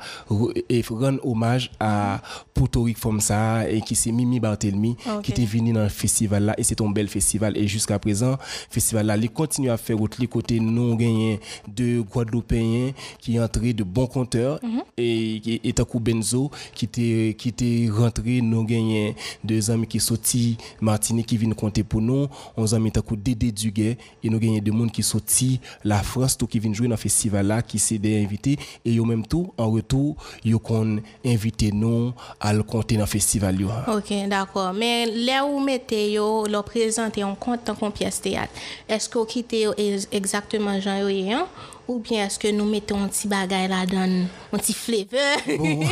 et 0.69 0.83
rendre 0.89 1.19
hommage 1.25 1.71
à 1.79 2.21
Puerto 2.53 2.83
Rico 2.83 3.09
comme 3.09 3.19
ça 3.19 3.69
et 3.69 3.81
qui 3.81 3.95
c'est 3.95 4.11
Mimi 4.11 4.39
Barthelmy 4.39 4.95
qui 5.23 5.31
était 5.31 5.45
venu 5.45 5.73
dans 5.73 5.83
le 5.83 5.89
festival 5.89 6.43
là 6.45 6.53
et 6.57 6.63
c'est 6.63 6.79
un 6.79 6.92
bel 6.93 7.07
festival. 7.07 7.57
Et 7.57 7.67
jusqu'à 7.67 7.99
présent 7.99 8.37
festival 8.69 9.05
là 9.07 9.17
il 9.17 9.29
continue 9.29 9.69
à 9.69 9.77
faire 9.77 9.99
autre 10.01 10.23
côté 10.25 10.59
non 10.59 10.95
gagné 10.95 11.39
de 11.67 12.01
Guadeloupéens 12.01 12.91
qui 13.19 13.35
est 13.35 13.39
entré 13.39 13.73
de 13.73 13.83
bons 13.83 14.07
compteurs 14.07 14.59
et 14.97 15.67
et 15.67 15.73
coup 15.73 15.99
Benzo 15.99 16.51
qui 16.73 16.85
était 16.85 17.35
qui 17.37 17.49
était 17.49 17.89
rentré 17.91 18.41
nous 18.41 18.63
gagné 18.63 19.15
deux 19.43 19.71
amis 19.71 19.87
qui 19.87 19.99
sorti 19.99 20.57
Martinique 20.81 21.27
qui 21.27 21.37
viennent 21.37 21.55
compter 21.55 21.83
pour 21.83 22.01
nous. 22.01 22.27
On 22.55 22.71
amis 22.73 22.91
coup 22.91 23.15
Dédé 23.15 23.51
Duguay 23.51 23.97
et 24.23 24.29
nous 24.29 24.39
gagné 24.39 24.61
des 24.61 24.71
monde 24.71 24.91
qui 24.91 25.03
sorti 25.03 25.59
la 25.83 26.01
France 26.03 26.37
tout 26.37 26.47
qui 26.47 26.59
viennent 26.59 26.75
jouer 26.75 26.87
dans 26.87 26.97
festival 26.97 27.47
là 27.47 27.61
qui 27.61 27.79
s'est 27.79 27.97
des 27.97 28.23
invités 28.23 28.57
et 28.85 28.99
au 28.99 29.05
même 29.05 29.25
tout 29.25 29.51
en 29.57 29.69
retour 29.71 30.15
ils 30.43 30.55
ont 30.55 30.99
invité 31.25 31.71
nous 31.71 32.13
à 32.39 32.53
le 32.53 32.63
compter 32.63 32.97
dans 32.97 33.05
festival 33.05 33.53
OK 33.87 34.13
d'accord. 34.27 34.73
Mais 34.73 35.05
là 35.05 35.45
où 35.45 35.59
mettez 35.59 36.13
yo 36.13 36.45
le 36.47 36.61
prezante 36.83 37.23
yon 37.23 37.37
kontan 37.39 37.77
kon 37.79 37.93
piyes 37.95 38.19
teyat. 38.23 38.63
Eske 38.91 39.19
ou 39.19 39.29
kite 39.29 39.63
yo 39.63 39.73
exactement 40.11 40.83
jan 40.83 41.01
yo 41.01 41.11
yon, 41.11 41.47
ou 41.87 41.99
bien 42.03 42.23
eske 42.27 42.51
nou 42.55 42.67
mette 42.69 42.95
yon 42.95 43.09
ti 43.11 43.29
bagay 43.31 43.67
la 43.71 43.83
dan, 43.89 44.23
yon 44.51 44.63
ti 44.63 44.75
fleve. 44.77 45.23
Bon. 45.59 45.83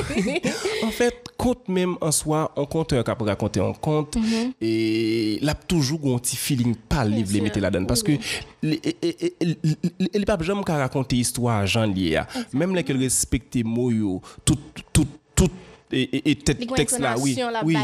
en 0.86 0.94
fèt, 0.96 1.32
kont 1.42 1.72
mèm 1.74 1.96
an 2.04 2.14
swa, 2.16 2.46
an 2.60 2.68
konteur 2.70 3.04
kap 3.08 3.24
rakonte 3.26 3.62
an 3.64 3.74
kont, 3.74 4.16
mm 4.20 4.28
-hmm. 4.28 4.54
e 4.62 5.40
lap 5.46 5.66
toujou 5.68 5.98
goun 5.98 6.22
ti 6.22 6.38
feeling 6.38 6.76
pal 6.76 7.10
liv 7.10 7.34
le 7.34 7.42
mette 7.42 7.64
la 7.64 7.72
dan. 7.74 7.88
Paske, 7.90 8.20
li 8.62 10.26
pap 10.28 10.44
jom 10.46 10.64
ka 10.64 10.78
rakonte 10.84 11.18
histwa 11.18 11.64
jan 11.66 11.94
liye 11.96 12.22
a. 12.22 12.28
Mèm 12.54 12.76
lè 12.76 12.86
ke 12.86 12.94
l 12.94 13.02
respekte 13.02 13.64
mou 13.66 13.92
yo, 13.92 14.22
tout, 14.46 14.60
tout, 14.94 15.08
tout, 15.36 15.52
et, 15.92 16.32
et 16.32 16.36
texte 16.36 17.00
là 17.00 17.16
oui 17.20 17.38
oui 17.64 17.78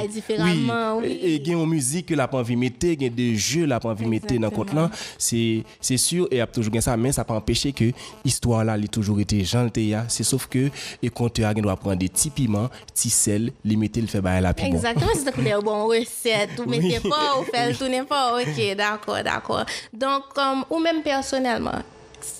oui. 1.01 1.07
et 1.07 1.35
il 1.35 1.47
y 1.47 1.51
a 1.51 1.57
une 1.57 1.65
musique 1.65 2.07
que 2.07 2.15
la 2.15 2.27
pas 2.27 2.39
envie 2.39 2.55
mettre 2.55 2.87
a 2.87 3.09
des 3.09 3.35
jeux 3.35 3.65
la 3.65 3.79
pas 3.79 3.89
envie 3.89 4.05
mettre 4.05 4.33
dans 4.35 4.49
compte 4.49 4.73
là. 4.73 4.89
C'est 5.17 5.63
c'est 5.81 5.97
sûr 5.97 6.27
et 6.31 6.41
a 6.41 6.47
toujours 6.47 6.73
ça 6.81 6.97
mais 6.97 7.11
ça 7.11 7.23
pas 7.23 7.35
empêcher 7.35 7.73
que 7.73 7.91
histoire 8.23 8.63
là 8.63 8.77
il 8.77 8.89
toujours 8.89 9.19
été 9.19 9.43
gentil 9.43 9.93
c'est 10.07 10.23
sauf 10.23 10.47
que 10.47 10.69
et 11.01 11.09
quand 11.09 11.39
a 11.39 11.53
doit 11.53 11.75
prendre 11.75 11.97
des 11.97 12.09
petits 12.09 12.29
piments 12.29 12.69
petits 12.93 13.09
sel 13.09 13.51
les 13.63 13.75
mettre 13.75 13.99
le 13.99 14.07
fait 14.07 14.21
bailler 14.21 14.41
la 14.41 14.53
piment 14.53 14.75
exactement 14.75 15.11
c'est 15.13 15.49
ça 15.49 15.61
bon 15.61 15.87
recette 15.87 16.59
ou 16.59 16.69
mettez 16.69 16.99
pas 16.99 17.39
ou 17.39 17.43
faire 17.43 17.77
tout 17.77 17.87
n'importe 17.87 18.47
OK 18.47 18.75
d'accord 18.75 19.23
d'accord. 19.23 19.65
Donc 19.93 20.23
comme 20.33 20.63
ou 20.69 20.79
même 20.79 21.01
personnellement 21.01 21.81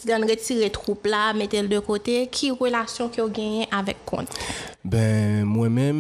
dan 0.06 0.24
retire 0.24 0.72
troupe 0.72 1.06
la, 1.06 1.34
metel 1.34 1.70
de 1.70 1.80
kote, 1.84 2.26
ki 2.34 2.52
relasyon 2.60 3.12
ki 3.14 3.22
yo 3.22 3.28
genye 3.34 3.68
avèk 3.76 4.02
kont? 4.10 4.40
Ben, 4.88 5.44
mwen 5.44 5.74
men, 5.74 5.98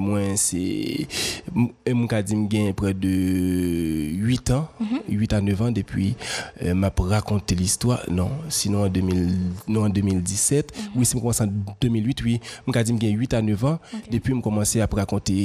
mwen 0.00 0.36
se, 0.40 0.60
mwen 1.52 2.06
ka 2.08 2.22
di 2.24 2.36
m 2.38 2.46
genye 2.48 2.72
pre 2.76 2.94
de 2.96 3.10
8 4.16 4.52
an, 4.54 4.62
8 5.10 5.34
an 5.36 5.44
9 5.44 5.64
an, 5.66 5.74
depi 5.76 6.12
m 6.72 6.86
ap 6.88 7.02
rakonte 7.04 7.56
l'histoire, 7.58 8.00
non, 8.08 8.30
sinon 8.48 8.86
en 8.86 9.88
2017, 9.92 10.72
oui, 10.94 11.04
si 11.04 11.18
m 11.18 11.20
komanse 11.20 11.44
en 11.44 11.52
2008, 11.82 12.24
oui, 12.24 12.38
mwen 12.64 12.76
ka 12.78 12.84
di 12.86 12.94
m 12.94 13.00
genye 13.02 13.18
8 13.20 13.36
an 13.40 13.50
9 13.50 13.66
an, 13.74 13.76
depi 14.08 14.32
m 14.32 14.40
komanse 14.44 14.80
ap 14.84 14.96
rakonte 14.96 15.36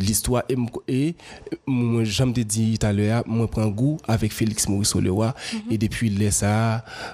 l'histoire, 0.00 0.46
et 0.48 0.56
mwen 1.66 2.08
jam 2.08 2.32
te 2.32 2.46
di 2.48 2.78
talè 2.80 3.10
a, 3.18 3.22
mwen 3.28 3.50
pren 3.52 3.68
gou 3.76 3.98
avèk 4.08 4.32
Félix 4.32 4.70
Maurice 4.72 4.96
Olewa, 4.96 5.34
et 5.68 5.76
depi 5.76 6.08
lè 6.16 6.32
sa, 6.32 6.54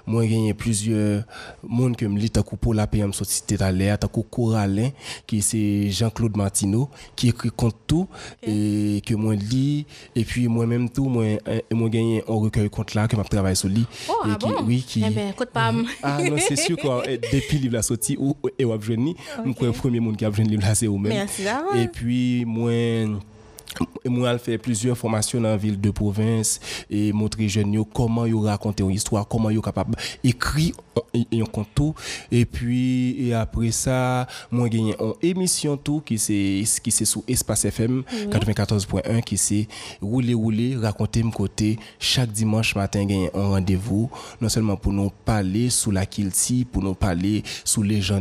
moi 0.06 0.26
gagné 0.28 0.54
plusieurs 0.54 1.24
monde 1.66 1.96
que 1.96 2.06
me 2.06 2.18
lit 2.18 2.32
pour 2.60 2.74
la 2.74 2.86
PM 2.86 3.12
sorti 3.12 3.42
à 3.60 3.72
l'air 3.72 3.98
takou 3.98 4.22
Coralin 4.22 4.90
qui 5.26 5.42
c'est 5.42 5.90
Jean-Claude 5.90 6.36
Martineau 6.36 6.88
qui 7.16 7.28
écrit 7.28 7.50
contre 7.50 7.76
tout 7.86 8.08
et 8.42 9.02
que 9.04 9.14
moi 9.14 9.34
lis 9.34 9.86
et 10.14 10.24
puis 10.24 10.48
moi 10.48 10.66
même 10.66 10.88
tout 10.90 11.06
moi 11.08 11.24
moi 11.72 11.88
gagné 11.88 12.22
un 12.28 12.34
recueil 12.34 12.70
contre 12.70 12.96
là 12.96 13.08
que 13.08 13.16
m'a 13.16 13.24
travaillé 13.24 13.54
sur 13.54 13.68
lui 13.68 13.86
oh, 14.08 14.12
et 14.26 14.30
ah 14.32 14.36
qui 14.38 14.46
bon? 14.46 14.54
oui 14.66 14.84
qui 14.86 15.04
eh 15.06 15.10
ben, 15.10 15.30
écoute 15.30 15.50
pas 15.50 15.72
ah 16.02 16.22
non 16.22 16.36
c'est 16.38 16.56
sûr 16.56 16.76
quoi 16.76 17.02
depuis 17.32 17.58
livre 17.58 17.74
la 17.74 17.82
sorti 17.82 18.16
ou 18.18 18.36
et 18.58 18.64
ou 18.64 18.80
jeune 18.80 19.08
okay. 19.38 19.66
moi 19.66 19.72
premier 19.72 20.00
monde 20.00 20.16
qui 20.16 20.24
a 20.24 20.30
jeune 20.30 20.48
livre 20.48 20.62
là 20.62 20.74
c'est 20.74 20.88
ou 20.88 20.98
même 20.98 21.26
et 21.76 21.88
puis 21.88 22.44
moi 22.44 22.72
moi 24.06 24.32
j'ai 24.32 24.38
fait 24.38 24.58
plusieurs 24.58 24.96
formations 24.96 25.40
dans 25.40 25.48
la 25.48 25.56
ville 25.56 25.80
de 25.80 25.90
province 25.90 26.60
et 26.90 27.12
montrer 27.12 27.48
jeunes 27.48 27.84
comment 27.94 28.26
ils 28.26 28.34
raconter 28.34 28.82
une 28.82 28.90
histoire 28.90 29.26
comment 29.26 29.50
ils 29.50 29.60
capable 29.60 29.96
écrire 30.24 30.74
un 31.14 31.44
conte 31.44 31.94
et 32.30 32.44
puis 32.44 33.28
et 33.28 33.34
après 33.34 33.70
ça 33.70 34.26
moi 34.50 34.68
gagné 34.68 34.94
une 35.00 35.14
émission 35.22 35.76
tout 35.76 36.00
qui 36.00 36.18
c'est 36.18 36.62
qui 36.82 36.90
c'est 36.90 37.04
sur 37.04 37.22
Espace 37.28 37.64
FM 37.64 38.02
94.1 38.30 39.22
qui 39.22 39.36
c'est 39.36 39.68
rouler 40.00 40.34
rouler 40.34 40.76
raconter 40.76 41.22
mon 41.22 41.30
côté. 41.30 41.78
Chaque 41.98 42.30
dimanche 42.30 42.74
matin 42.74 43.04
gagné 43.04 43.30
un 43.34 43.48
rendez-vous 43.48 44.10
non 44.40 44.48
seulement 44.48 44.76
pour 44.76 44.92
nous 44.92 45.10
parler 45.24 45.70
sous 45.70 45.90
la 45.90 46.06
kilti 46.06 46.64
pour 46.64 46.82
nous 46.82 46.94
parler 46.94 47.42
sous 47.64 47.82
les 47.82 48.00
gens 48.00 48.18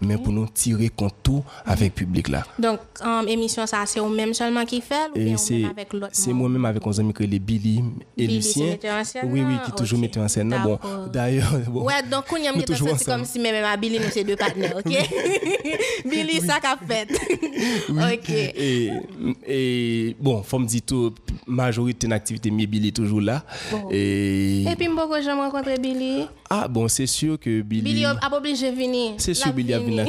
mais 0.00 0.16
pour 0.16 0.32
nous 0.32 0.46
tirer 0.46 0.88
compte 0.88 1.14
tout 1.22 1.42
avec 1.64 1.94
public 1.94 2.28
là. 2.28 2.44
Donc 2.58 2.78
um, 3.04 3.26
émission 3.28 3.66
ça 3.66 3.84
c'est 3.86 4.00
au 4.00 4.08
même 4.08 4.34
seulement 4.34 4.64
qui 4.64 4.80
ou 5.16 5.36
c'est 5.36 5.64
avec 5.64 5.92
l'autre 5.92 6.08
c'est 6.12 6.32
moi-même 6.32 6.64
avec 6.64 6.86
un 6.86 6.90
ami 6.98 7.12
que 7.12 7.24
les 7.24 7.38
Billy 7.38 7.82
et 8.16 8.26
Lucien. 8.26 8.76
oui 9.24 9.42
oui 9.42 9.54
qui 9.64 9.72
toujours 9.72 9.98
mettent 9.98 10.16
en 10.16 10.28
scène 10.28 10.54
bon 10.62 10.78
d'ailleurs 11.12 11.52
bon 11.68 11.84
ouais 11.84 12.02
donc 12.10 12.24
on 12.32 12.36
y 12.36 12.48
a 12.48 12.52
c'est 12.96 13.04
comme 13.04 13.24
si 13.24 13.38
même 13.38 13.64
à 13.64 13.76
Billy 13.76 13.98
nous 13.98 14.10
c'est 14.10 14.24
deux 14.24 14.36
partenaires 14.36 14.76
OK? 14.76 14.92
Billy 16.04 16.40
ça 16.40 16.60
qu'a 16.60 16.78
fait. 16.86 17.08
OK. 17.88 18.30
Et 18.30 18.90
et 19.46 20.16
bon 20.20 20.42
faut 20.42 20.58
me 20.58 20.66
dire 20.66 20.82
tout 20.86 21.14
majorité 21.46 22.06
d'activité 22.06 22.50
mais 22.50 22.66
Billy 22.66 22.92
toujours 22.92 23.20
là. 23.20 23.44
Et 23.90 24.62
et 24.64 24.76
puis 24.76 24.88
beaucoup 24.88 25.20
jamais 25.22 25.40
rencontré 25.42 25.78
Billy? 25.78 26.26
Ah 26.50 26.68
bon 26.68 26.88
c'est 26.88 27.06
sûr 27.06 27.38
que 27.38 27.62
Billy 27.62 27.82
Billy 27.82 28.04
a 28.04 28.18
obligé 28.36 28.70
venir. 28.70 29.14
C'est 29.18 29.34
sûr 29.34 29.52
Billy 29.52 29.72
a 29.74 29.78
venu 29.78 29.96
là. 29.96 30.04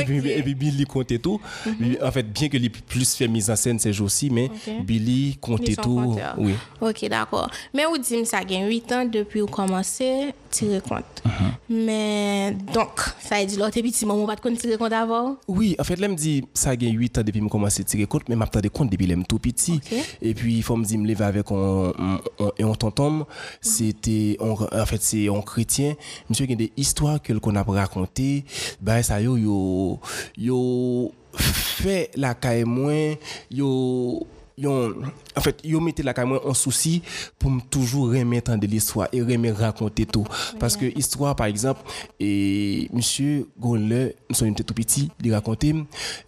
Et 0.00 0.04
puis 0.04 0.18
et 0.30 0.42
puis 0.42 0.54
Billy 0.54 0.84
comptait 0.84 1.18
tout. 1.18 1.40
Mhm. 1.66 1.96
en 2.02 2.10
fait 2.12 2.22
bien 2.22 2.48
que 2.48 2.56
les 2.56 2.68
plus 2.68 3.14
fait 3.14 3.28
mise 3.28 3.50
en 3.50 3.56
scène 3.56 3.78
ces 3.78 3.92
mais 4.30 4.50
Billy 4.84 5.36
comptait 5.40 5.76
tout. 5.76 6.16
Oui. 6.36 6.54
OK 6.80 7.08
d'accord. 7.08 7.50
Mais 7.74 7.84
vous 7.84 7.98
dites 7.98 8.26
ça 8.26 8.44
gagne 8.44 8.66
8 8.66 8.92
ans 8.92 9.04
depuis 9.04 9.40
vous 9.40 9.46
commencé 9.46 10.34
tirer 10.50 10.80
compte. 10.80 11.04
Mhm. 11.24 11.86
mais 11.86 12.56
donc 12.72 13.00
ça 13.20 13.44
dire 13.44 13.58
l'autre 13.58 13.80
petit 13.80 14.06
moment 14.06 14.26
pas 14.26 14.36
de 14.36 14.56
tirer 14.56 14.78
compte 14.78 14.92
avant 14.92 15.36
oui 15.46 15.76
en 15.78 15.84
fait 15.84 15.96
là 15.96 16.08
me 16.08 16.14
dit 16.14 16.44
ça 16.54 16.74
gagne 16.74 16.96
8 16.96 17.18
ans 17.18 17.22
depuis 17.22 17.40
me 17.40 17.48
commencer 17.48 17.84
tirer 17.84 18.06
compte 18.06 18.28
mais 18.28 18.36
m'a 18.36 18.46
de 18.46 18.68
compte 18.68 18.90
depuis 18.90 19.06
l'aime 19.06 19.24
tout 19.24 19.38
petit. 19.38 19.80
Et 20.22 20.34
puis 20.34 20.56
il 20.56 20.62
faut 20.62 20.76
me 20.76 20.84
dire 20.84 20.98
me 20.98 21.06
lever 21.06 21.24
avec 21.24 21.50
un 21.50 21.92
et 22.56 22.64
on 22.64 22.74
tonton. 22.74 23.26
C'était 23.60 24.36
en 24.40 24.56
fait 24.86 25.02
c'est 25.02 25.28
un 25.28 25.40
chrétien. 25.42 25.94
Monsieur 26.28 26.46
qui 26.46 26.54
a 26.54 26.56
des 26.56 26.72
histoires 26.76 27.20
que 27.22 27.32
qu'on 27.34 27.54
a 27.56 27.62
raconté 27.62 28.44
bah 28.80 29.02
ça 29.02 29.20
yo 29.20 29.36
yo 29.36 30.00
yo 30.36 31.12
fait 31.42 32.10
la 32.16 32.34
caille 32.34 32.64
moins 32.64 33.14
yo 33.50 34.26
en 34.66 35.40
fait, 35.40 35.60
yo 35.62 35.78
mettez 35.78 36.02
la 36.02 36.12
caméra 36.12 36.40
en 36.44 36.54
souci 36.54 37.02
pour 37.38 37.52
toujours 37.70 38.08
remettre 38.08 38.56
de 38.56 38.66
l'histoire 38.66 39.08
et 39.12 39.22
remettre 39.22 39.60
raconter 39.60 40.04
tout. 40.04 40.26
Parce 40.58 40.76
que 40.76 40.86
histoire, 40.98 41.36
par 41.36 41.46
exemple, 41.46 41.80
et 42.18 42.88
monsieur 42.92 43.48
Gonle, 43.58 44.14
nous 44.28 44.34
sommes 44.34 44.54
tout 44.54 44.74
petit, 44.74 45.10
il 45.22 45.32
racontait, 45.32 45.74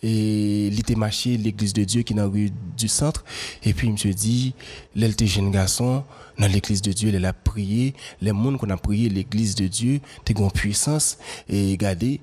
et 0.02 0.66
il 0.68 0.78
était 0.78 0.94
marché 0.94 1.36
l'église 1.36 1.72
de 1.72 1.82
Dieu 1.82 2.02
qui 2.02 2.12
est 2.12 2.16
dans 2.16 2.22
la 2.22 2.28
rue 2.28 2.50
du 2.76 2.86
centre. 2.86 3.24
Et 3.64 3.74
puis, 3.74 3.90
monsieur 3.90 4.14
dit, 4.14 4.54
l'elle 4.94 5.14
jeune 5.18 5.50
garçon, 5.50 6.04
dans 6.38 6.46
l'église 6.46 6.82
de 6.82 6.92
Dieu, 6.92 7.10
elle 7.12 7.24
a 7.24 7.32
prié, 7.32 7.94
les 8.20 8.32
monde 8.32 8.58
qu'on 8.58 8.70
a 8.70 8.76
prié 8.76 9.08
l'église 9.08 9.56
de 9.56 9.66
Dieu, 9.66 10.00
t'es 10.24 10.34
grande 10.34 10.52
puissance, 10.52 11.18
et 11.48 11.72
regardez, 11.72 12.20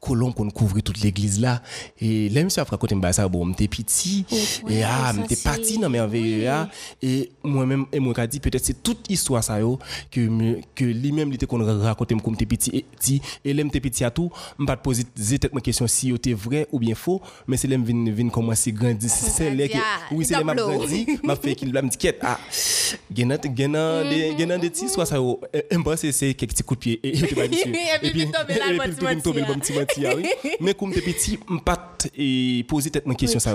colon 0.00 0.32
qu'on 0.32 0.50
couvre 0.50 0.80
toute 0.80 1.02
l'église 1.02 1.40
là. 1.40 1.62
Et 2.00 2.28
là 2.28 2.44
monsieur 2.44 2.62
a 2.62 2.64
raconté 2.64 2.94
me 2.94 3.12
ça 3.12 3.28
bon 3.28 3.44
m'étais 3.44 3.68
petit. 3.68 4.24
Et 4.68 4.82
ah 4.82 5.12
m'étais 5.12 5.36
parti 5.36 5.78
dans 5.78 5.90
merveille 5.90 6.42
là 6.42 6.68
et 7.02 7.30
moi 7.42 7.66
même 7.66 7.86
et 7.92 8.00
moi 8.00 8.14
dit 8.26 8.40
peut-être 8.40 8.64
c'est 8.64 8.82
toute 8.82 9.10
histoire 9.10 9.42
ça 9.42 9.60
yo 9.60 9.78
que 10.10 10.60
que 10.74 10.84
lui 10.84 11.12
même 11.12 11.28
il 11.28 11.34
était 11.34 11.46
qu'on 11.46 11.64
raconté 11.80 12.14
comme 12.16 12.36
t'es 12.36 12.46
petit 12.46 12.70
et 12.72 12.84
dit 13.00 13.20
et 13.44 13.52
là 13.52 13.64
m'étais 13.64 13.80
petit 13.80 14.04
à 14.04 14.10
tout. 14.10 14.30
M'pas 14.58 14.76
poser 14.76 15.04
tête 15.38 15.52
ma 15.54 15.60
question 15.60 15.86
si 15.86 16.10
c'était 16.10 16.32
vrai 16.32 16.66
ou 16.72 16.78
bien 16.78 16.94
faux 16.94 17.20
mais 17.46 17.56
c'est 17.56 17.68
là 17.68 17.76
vinn 17.76 18.10
vinn 18.10 18.30
commencer 18.30 18.72
grandir 18.72 19.10
c'est 19.10 19.54
là 19.54 19.68
que 19.68 19.78
oui 20.12 20.24
c'est 20.24 20.34
là 20.34 20.44
m'a 20.44 20.54
grandi 20.54 21.06
m'a 21.22 21.36
fait 21.36 21.54
qu'il 21.54 21.72
me 21.72 21.88
dit 21.88 22.08
ah 22.22 22.38
gena 23.14 23.36
gena 23.56 24.04
des 24.04 24.36
gena 24.38 24.58
des 24.58 24.72
histoires 24.82 25.06
ça 25.06 25.16
yo 25.16 25.40
c'est 25.96 26.34
quelques 26.34 26.52
petits 26.52 26.62
coups 26.62 26.78
de 26.78 26.80
pied 26.80 27.00
et 27.02 27.18
et 27.18 28.10
puis 28.10 28.28
tomber 29.22 29.40
là 29.40 29.87
mais 30.60 30.74
comme 30.74 30.92
t'es 30.92 31.00
petit 31.00 31.38
pas 31.64 31.96
et 32.16 32.64
poser 32.68 32.90
tête 32.90 33.04
question 33.16 33.38
ça 33.40 33.54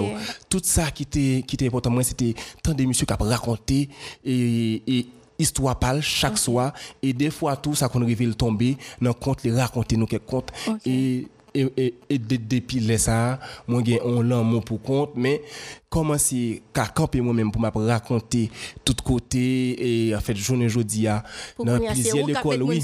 tout 0.50 0.62
ça 0.64 0.92
qui 0.92 1.04
était 1.04 1.44
qui 1.48 1.56
était 1.56 1.68
important 1.68 1.90
moi 1.90 2.04
c'était 2.04 2.34
tant 2.62 2.74
de 2.74 2.84
monsieur 2.84 3.06
qui 3.06 3.14
a 3.14 3.18
raconté 3.20 3.90
et, 4.26 4.82
et 4.88 5.08
histoire 5.40 5.78
parle 5.78 6.02
chaque 6.02 6.38
soir 6.38 6.74
et 7.02 7.14
des 7.14 7.30
fois 7.30 7.56
tout 7.58 7.76
ça 7.76 7.90
qu'on 7.90 8.06
révèle 8.06 8.36
tomber 8.36 8.78
dans 9.02 9.14
compte 9.14 9.44
les 9.44 9.52
raconter 9.52 9.98
nous 9.98 10.06
quelques 10.06 10.26
comptes 10.26 10.52
et 10.86 11.28
et, 11.54 11.68
et, 11.78 11.94
et 12.10 12.18
de- 12.18 12.36
depuis 12.38 12.80
les 12.80 12.98
ça, 12.98 13.40
moi 13.68 13.82
j'ai 13.86 14.00
un 14.02 14.24
l'amour 14.24 14.64
pour 14.64 14.82
compte, 14.82 15.12
mais 15.16 15.42
comment 15.90 16.18
c'est 16.18 16.62
qu'à 16.74 16.88
camper 16.88 17.22
moi-même 17.22 17.52
pour 17.52 17.62
me 17.62 17.70
raconter 17.88 18.50
tout 18.84 18.96
côté 19.04 20.08
et 20.10 20.16
en 20.16 20.20
fait 20.20 20.36
journée 20.36 20.68
jeudi 20.70 21.08
à 21.08 21.24
dans 21.60 21.80
plusieurs 21.80 22.28
écoles 22.30 22.64
oui, 22.64 22.80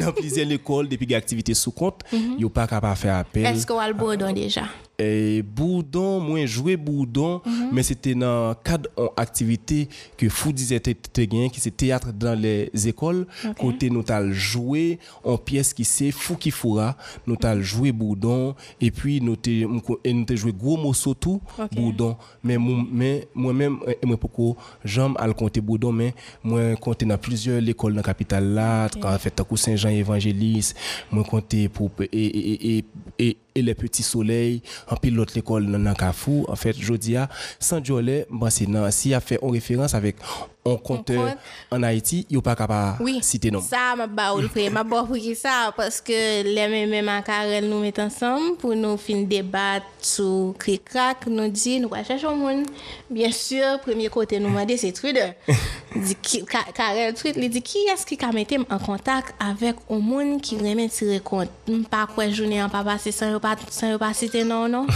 dans 0.00 0.12
plusieurs 0.12 0.50
écoles 0.50 0.88
depuis 0.88 1.06
qu'il 1.06 1.12
y 1.12 1.14
a 1.14 1.18
activité 1.18 1.54
sous 1.54 1.72
compte, 1.72 2.00
yo 2.38 2.48
pas 2.48 2.66
capable 2.66 2.96
faire 2.96 3.16
appel. 3.16 3.44
Est-ce 3.46 3.66
qu'on 3.66 3.78
a 3.78 3.88
le 3.88 3.94
bourdon 3.94 4.32
déjà? 4.32 4.62
Et 5.02 5.42
Bourdon, 5.42 6.20
moi 6.20 6.46
joué 6.46 6.76
Bourdon, 6.76 7.40
mais 7.72 7.82
c'était 7.82 8.14
dans 8.14 8.50
le 8.50 8.54
cadre 8.62 8.88
d'une 8.96 9.08
activité 9.16 9.88
que 10.16 10.28
Fou 10.28 10.52
disait 10.52 10.80
qui 10.80 11.60
c'est 11.60 11.76
théâtre 11.76 12.12
dans 12.12 12.38
les 12.38 12.70
écoles. 12.86 13.26
Côté 13.58 13.90
nous 13.90 14.02
t'al 14.02 14.32
joué 14.32 14.98
en 15.24 15.36
pièce 15.38 15.74
qui 15.74 15.84
c'est 15.84 16.10
Fou 16.12 16.36
qui 16.36 16.50
foura, 16.50 16.96
nous 17.26 17.36
t'al 17.36 17.62
joué 17.62 17.90
Bourdon 17.92 18.54
et 18.80 18.90
puis 18.90 19.20
nous 19.20 19.36
t'ai 19.36 19.66
joué 20.36 20.52
gros 20.52 20.76
morceau 20.76 21.14
tout 21.14 21.40
Ok. 21.58 21.74
Bourdon. 21.74 22.16
Mais 22.44 22.56
moi 22.56 22.84
mais 22.90 23.28
moi-même 23.34 23.78
et 23.88 24.06
moi 24.06 24.16
pourquoi 24.16 24.54
j'aime 24.84 25.14
à 25.18 25.28
compter 25.32 25.60
Bourdon 25.60 25.92
mais 25.92 26.14
moi 26.44 26.76
compter 26.76 27.06
dans 27.06 27.18
plusieurs 27.18 27.66
écoles 27.68 27.92
dans 27.92 27.98
la 27.98 28.02
capitale 28.02 28.54
là, 28.54 28.88
en 29.02 29.18
fait 29.18 29.30
tant 29.30 29.44
que 29.44 29.56
Saint-Jean 29.56 29.88
évangéliste, 29.88 30.76
moi 31.10 31.24
compter 31.24 31.68
pour 31.68 31.90
et 32.00 32.06
et 32.12 32.78
et, 32.78 32.84
et 33.18 33.36
et 33.54 33.62
les 33.62 33.74
petits 33.74 34.02
soleils 34.02 34.62
en 34.90 34.96
pile 34.96 35.14
l'autre 35.14 35.36
école 35.36 35.66
dans 35.70 35.94
Kafou 35.94 36.44
en 36.48 36.56
fait 36.56 36.76
jodia 36.78 37.28
sans 37.58 37.84
Jolet 37.84 38.26
bon 38.30 38.50
c'est 38.50 38.66
non 38.68 38.90
si 38.90 39.12
a 39.14 39.20
fait 39.20 39.38
en 39.42 39.48
référence 39.50 39.94
avec 39.94 40.16
un 40.64 40.76
compteur 40.76 41.26
compte. 41.26 41.38
en 41.72 41.82
Haïti 41.82 42.26
il 42.30 42.40
pas 42.40 42.54
capable 42.54 43.02
Oui. 43.02 43.18
citer 43.22 43.50
non 43.50 43.60
Ça, 43.60 43.96
m'a 43.96 44.06
ba 44.06 44.32
ou 44.34 44.40
le 44.40 44.48
frère. 44.48 44.70
M'a 44.70 44.84
ba 44.84 45.02
pour 45.02 45.16
qui 45.16 45.34
ça? 45.34 45.72
Parce 45.76 46.00
que 46.00 46.42
les 46.44 46.68
mêmes 46.86 47.04
macarel 47.04 47.68
nous 47.68 47.80
mettent 47.80 47.98
ensemble 47.98 48.56
pour 48.58 48.74
nous 48.76 48.96
fin 48.96 49.22
débattre 49.22 49.86
sur 50.00 50.54
cric-crac. 50.58 51.26
Nous 51.26 51.48
dit, 51.48 51.80
nous 51.80 51.92
allons 51.92 52.04
chercher 52.04 52.26
un 52.28 52.34
monde. 52.36 52.64
Bien 53.10 53.32
sûr, 53.32 53.80
premier 53.80 54.08
côté, 54.08 54.38
nous 54.38 54.48
m'a 54.50 54.64
dit, 54.64 54.78
c'est 54.78 54.92
Trude. 54.92 55.18
Karel 56.74 57.12
tweet 57.16 57.36
li 57.36 57.48
di 57.52 57.60
ki 57.64 57.84
eski 57.92 58.16
ka 58.20 58.30
metem 58.32 58.64
an 58.72 58.80
kontak 58.82 59.32
avek 59.42 59.80
o 59.92 59.98
moun 60.00 60.38
ki 60.42 60.58
remen 60.62 60.90
tire 60.92 61.18
kont 61.24 61.50
m 61.68 61.82
pa 61.90 62.04
kwe 62.10 62.28
jounen 62.30 62.64
an 62.64 62.72
pa 62.72 62.82
pase 62.86 63.12
san 63.14 63.32
yo 63.34 63.40
pa, 63.42 63.54
pa 63.56 64.12
site 64.16 64.44
nan 64.48 64.72
non 64.72 64.86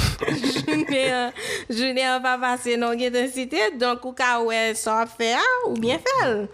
jounen 1.76 2.07
an 2.07 2.23
pa 2.25 2.37
pase 2.41 2.76
nan 2.81 2.97
gen 2.99 3.12
ten 3.12 3.29
site 3.33 3.73
donk 3.81 4.05
ou 4.09 4.17
ka 4.17 4.38
we 4.45 4.57
sa 4.75 5.05
so 5.05 5.17
fe 5.19 5.35
a 5.37 5.43
ah, 5.43 5.59
ou 5.69 5.76
bien 5.81 6.00
fel 6.00 6.47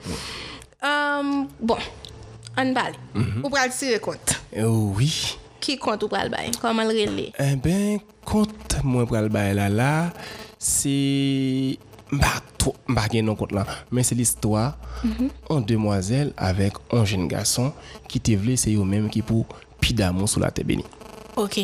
um, 0.82 1.46
bon 1.60 1.78
an 2.56 2.74
bali. 2.74 2.98
Mm 3.14 3.22
-hmm. 3.22 3.44
ou 3.44 3.50
pral 3.50 3.70
tire 3.70 4.00
kont 4.00 4.36
oh, 4.64 4.92
oui. 4.98 5.38
ki 5.60 5.78
kont 5.78 6.02
ou 6.02 6.10
pral 6.10 6.28
bay? 6.30 6.50
Koman 6.60 6.90
l 6.90 6.92
rele? 6.98 7.30
Eh 7.38 7.54
ben 7.56 8.00
kont 8.24 8.82
mwen 8.82 9.06
pral 9.06 9.30
bay 9.30 9.54
la 9.54 9.68
la 9.68 10.10
se 10.58 10.82
si... 10.82 11.91
m'a 12.12 13.00
rien 13.10 13.22
non 13.22 13.34
compte 13.34 13.52
là 13.52 13.64
mais 13.90 14.02
c'est 14.02 14.14
l'histoire 14.14 14.76
en 15.02 15.08
mm 15.08 15.30
-hmm. 15.48 15.64
demoiselle 15.64 16.32
avec 16.36 16.74
un 16.92 17.04
jeune 17.04 17.26
garçon 17.26 17.72
qui 18.08 18.20
te 18.20 18.32
voulait 18.32 18.56
c'est 18.56 18.74
eux 18.74 18.84
même 18.84 19.08
qui 19.08 19.22
pour 19.22 19.46
pidamon 19.82 20.26
sous 20.26 20.40
la 20.40 20.50
terre 20.50 20.64
bénie. 20.64 20.84
OK. 21.36 21.60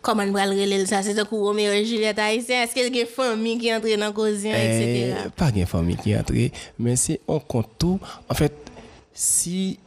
Comment 0.00 0.30
va 0.30 0.46
le 0.46 0.86
ça? 0.86 1.02
C'est 1.02 1.18
un 1.18 1.24
coup 1.24 1.42
Roméo 1.42 1.72
et 1.72 1.84
Juliette 1.84 2.18
haïtien. 2.20 2.62
Est-ce 2.62 2.72
qu'il 2.72 2.94
y 2.94 2.98
a 2.98 3.00
une 3.00 3.06
famille 3.08 3.58
qui 3.58 3.74
entre 3.74 3.98
dans 3.98 4.12
cousin 4.12 4.52
eh, 4.54 5.12
etc. 5.12 5.28
pas 5.36 5.50
une 5.54 5.66
famille 5.66 5.96
qui 5.96 6.16
entre 6.16 6.32
mais 6.78 6.94
c'est 6.94 7.20
un 7.28 7.40
conto 7.40 7.98
en 8.28 8.34
fait 8.34 8.54
si 9.12 9.78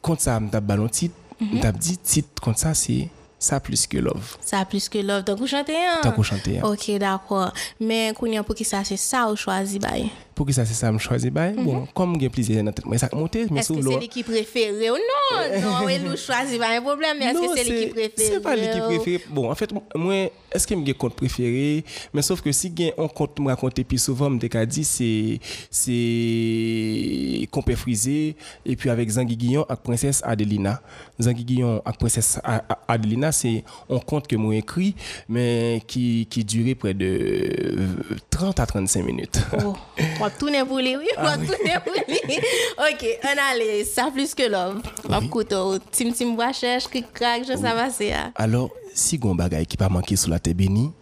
compte 0.00 0.20
ça 0.20 0.40
m'a 0.40 0.60
ballon 0.60 0.88
titre 0.88 1.14
m'a 1.40 1.70
dit 1.70 1.98
titre 1.98 2.40
comme 2.40 2.54
ça 2.54 2.72
c'est 2.72 3.08
Sa 3.38 3.60
plus 3.62 3.86
ke 3.86 4.02
love. 4.02 4.34
Sa 4.42 4.64
plus 4.66 4.88
ke 4.90 5.02
love. 5.04 5.22
Tan 5.28 5.38
kou 5.38 5.46
chante 5.50 5.74
yon? 5.74 6.02
Tan 6.02 6.14
kou 6.16 6.26
chante 6.26 6.56
yon. 6.56 6.66
Ok, 6.66 6.90
d'akwa. 6.98 7.48
Men 7.78 8.16
koun 8.18 8.34
yon 8.34 8.46
pou 8.46 8.58
ki 8.58 8.66
sa 8.66 8.82
se 8.86 8.98
sa 8.98 9.28
ou 9.30 9.38
chwazi 9.38 9.78
baye? 9.82 10.10
Pour 10.38 10.46
que 10.46 10.52
ça, 10.52 10.64
c'est 10.64 10.74
ça, 10.74 10.92
me 10.92 10.98
choisis. 10.98 11.32
Bah, 11.32 11.50
Bon, 11.50 11.88
comme 11.92 12.16
j'ai 12.20 12.28
plaisir 12.28 12.62
dans 12.62 12.70
tête, 12.70 12.86
moi, 12.86 12.96
ça 12.96 13.08
monte, 13.12 13.34
mais 13.50 13.58
Est-ce 13.58 13.72
que 13.72 13.82
c'est 13.82 13.98
l'équipe 13.98 14.24
préférée 14.24 14.88
ou 14.88 14.94
non? 14.94 15.60
Non, 15.60 15.84
oui, 15.84 15.98
nous 15.98 16.16
choisi 16.16 16.58
pas 16.58 16.76
un 16.78 16.80
problème, 16.80 17.16
mais 17.18 17.24
est-ce 17.26 17.40
que 17.40 17.56
c'est 17.56 17.64
l'équipe 17.64 17.90
préférée? 17.90 18.12
C'est 18.16 18.40
pas 18.40 18.54
l'équipe 18.54 18.84
préférée. 18.84 19.24
Bon, 19.30 19.50
en 19.50 19.54
fait, 19.56 19.72
moi, 19.96 20.30
est-ce 20.52 20.64
que 20.64 20.74
j'ai 20.86 20.94
compte 20.94 21.16
préféré? 21.16 21.84
Mais 22.14 22.22
sauf 22.22 22.40
que 22.40 22.52
si 22.52 22.72
j'ai 22.76 22.94
un 22.96 23.08
compte 23.08 23.40
me 23.40 23.48
raconter 23.48 23.82
plus 23.82 23.98
souvent, 24.00 24.30
me 24.30 24.38
dit, 24.38 24.84
c'est, 24.84 25.40
c'est 25.72 27.48
Compé 27.50 27.74
Frisé, 27.74 28.36
et 28.64 28.76
puis 28.76 28.90
avec 28.90 29.10
Zangui 29.10 29.36
Guillon 29.36 29.66
avec 29.68 29.82
Princesse 29.82 30.22
Adelina. 30.24 30.80
Zangui 31.20 31.44
Guillon 31.44 31.82
avec 31.84 31.98
Princesse 31.98 32.38
Adelina, 32.86 33.32
c'est 33.32 33.64
un 33.90 33.98
conte 33.98 34.28
que 34.28 34.36
moi 34.36 34.54
écrit, 34.54 34.94
mais 35.28 35.82
qui, 35.88 36.28
qui 36.30 36.44
durait 36.44 36.76
près 36.76 36.94
de 36.94 37.06
euh, 37.06 38.16
30 38.30 38.60
à 38.60 38.66
35 38.66 39.04
minutes. 39.04 39.40
Oh, 39.64 39.74
on 40.28 40.30
va 40.30 40.36
tourner 40.36 40.64
pour 40.64 40.78
lui, 40.78 40.96
oui, 40.96 41.08
on 41.16 41.22
va 41.22 41.36
tourner 41.36 41.74
pour 41.84 41.94
lui. 42.06 42.36
ok, 42.78 43.18
on 43.24 43.52
allait, 43.52 43.84
ça 43.84 44.10
plus 44.12 44.34
que 44.34 44.48
l'homme. 44.48 44.82
On 45.08 45.20
écoute, 45.20 45.54
Tim 45.92 46.12
Tim 46.12 46.32
Bois 46.34 46.52
cherche, 46.52 46.88
cric-crac, 46.88 47.42
je 47.48 47.56
sais 47.56 47.62
pas, 47.62 47.90
c'est 47.90 48.10
ça. 48.12 48.30
Alors, 48.34 48.70
si 48.94 49.18
gon 49.18 49.34
bagay 49.34 49.64
qui 49.66 49.76
pas 49.76 49.88
manqué 49.88 50.16
sous 50.16 50.30
la 50.30 50.38
terre 50.38 50.54
bénie, 50.54 50.92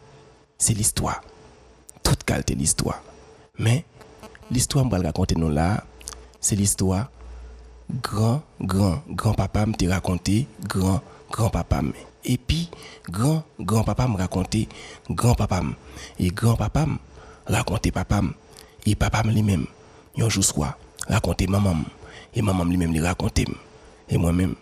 c'est 0.58 0.74
l'histoire. 0.74 1.20
Toute 2.02 2.24
qualité 2.24 2.54
l'histoire. 2.54 3.02
Mais 3.58 3.84
l'histoire 4.50 4.84
me 4.84 5.02
raconter 5.02 5.34
nous 5.34 5.50
là, 5.50 5.84
c'est 6.40 6.56
l'histoire 6.56 7.10
grand 8.02 8.42
grand 8.60 9.02
grand 9.08 9.34
papa 9.34 9.64
me 9.64 9.72
te 9.74 9.86
raconté 9.86 10.46
grand 10.68 11.00
grand 11.30 11.50
papa 11.50 11.82
me. 11.82 11.92
Et 12.24 12.38
puis 12.38 12.68
grand 13.08 13.44
grand 13.60 13.84
papa 13.84 14.06
me 14.08 14.16
raconté 14.16 14.68
grand 15.10 15.34
papa 15.34 15.62
me. 15.62 15.72
Et 16.18 16.28
grand 16.28 16.56
papa 16.56 16.86
me 16.86 16.96
raconté 17.46 17.90
papa 17.90 18.22
me. 18.22 18.30
Et 18.86 18.94
papa 18.94 19.22
me 19.24 19.32
lui-même 19.32 19.66
un 20.18 20.28
jour 20.28 20.44
soir 20.44 20.78
raconté 21.08 21.46
maman 21.46 21.74
et 22.34 22.40
maman 22.40 22.64
me 22.64 22.70
lui-même 22.70 22.92
lui 22.92 23.00
raconté 23.00 23.44
me. 23.46 23.54
et 24.08 24.16
moi-même 24.16 24.54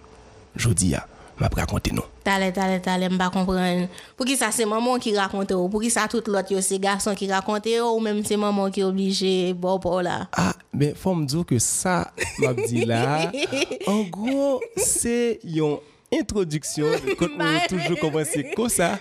jodi 0.57 0.95
a 0.95 1.07
m'a 1.39 1.49
raconté 1.49 1.91
nous. 1.91 2.03
T'allais, 2.23 2.53
t'allais, 2.53 2.81
t'allais, 2.81 3.09
m'pas 3.09 3.29
comprendre. 3.29 3.89
Pour 4.17 4.25
qui 4.25 4.37
ça, 4.37 4.51
c'est 4.51 4.65
maman 4.65 4.99
qui 4.99 5.17
raconte, 5.17 5.51
ou 5.53 5.69
pour 5.69 5.81
qui 5.81 5.91
ça, 5.91 6.07
tout 6.09 6.23
l'autre, 6.27 6.61
c'est 6.61 6.79
garçon 6.79 7.15
qui 7.15 7.31
raconte, 7.31 7.67
ou 7.67 8.01
même 8.01 8.25
c'est 8.25 8.37
maman 8.37 8.71
qui 8.71 8.81
est 8.81 8.85
obligé, 8.85 9.53
bon, 9.53 9.79
bon, 9.79 9.99
là. 9.99 10.29
Ah, 10.33 10.55
ben, 10.73 10.95
faut 10.95 11.15
me 11.15 11.27
dire 11.27 11.45
que 11.45 11.59
ça, 11.59 12.13
m'a 12.39 12.55
dit 12.55 12.85
là, 12.85 13.33
en 13.87 14.03
gros, 14.03 14.61
c'est 14.77 15.41
une 15.45 15.79
introduction. 16.13 16.87
On 17.21 17.69
toujours 17.69 17.99
commencer 17.99 18.51
comme 18.55 18.69
ça, 18.69 18.99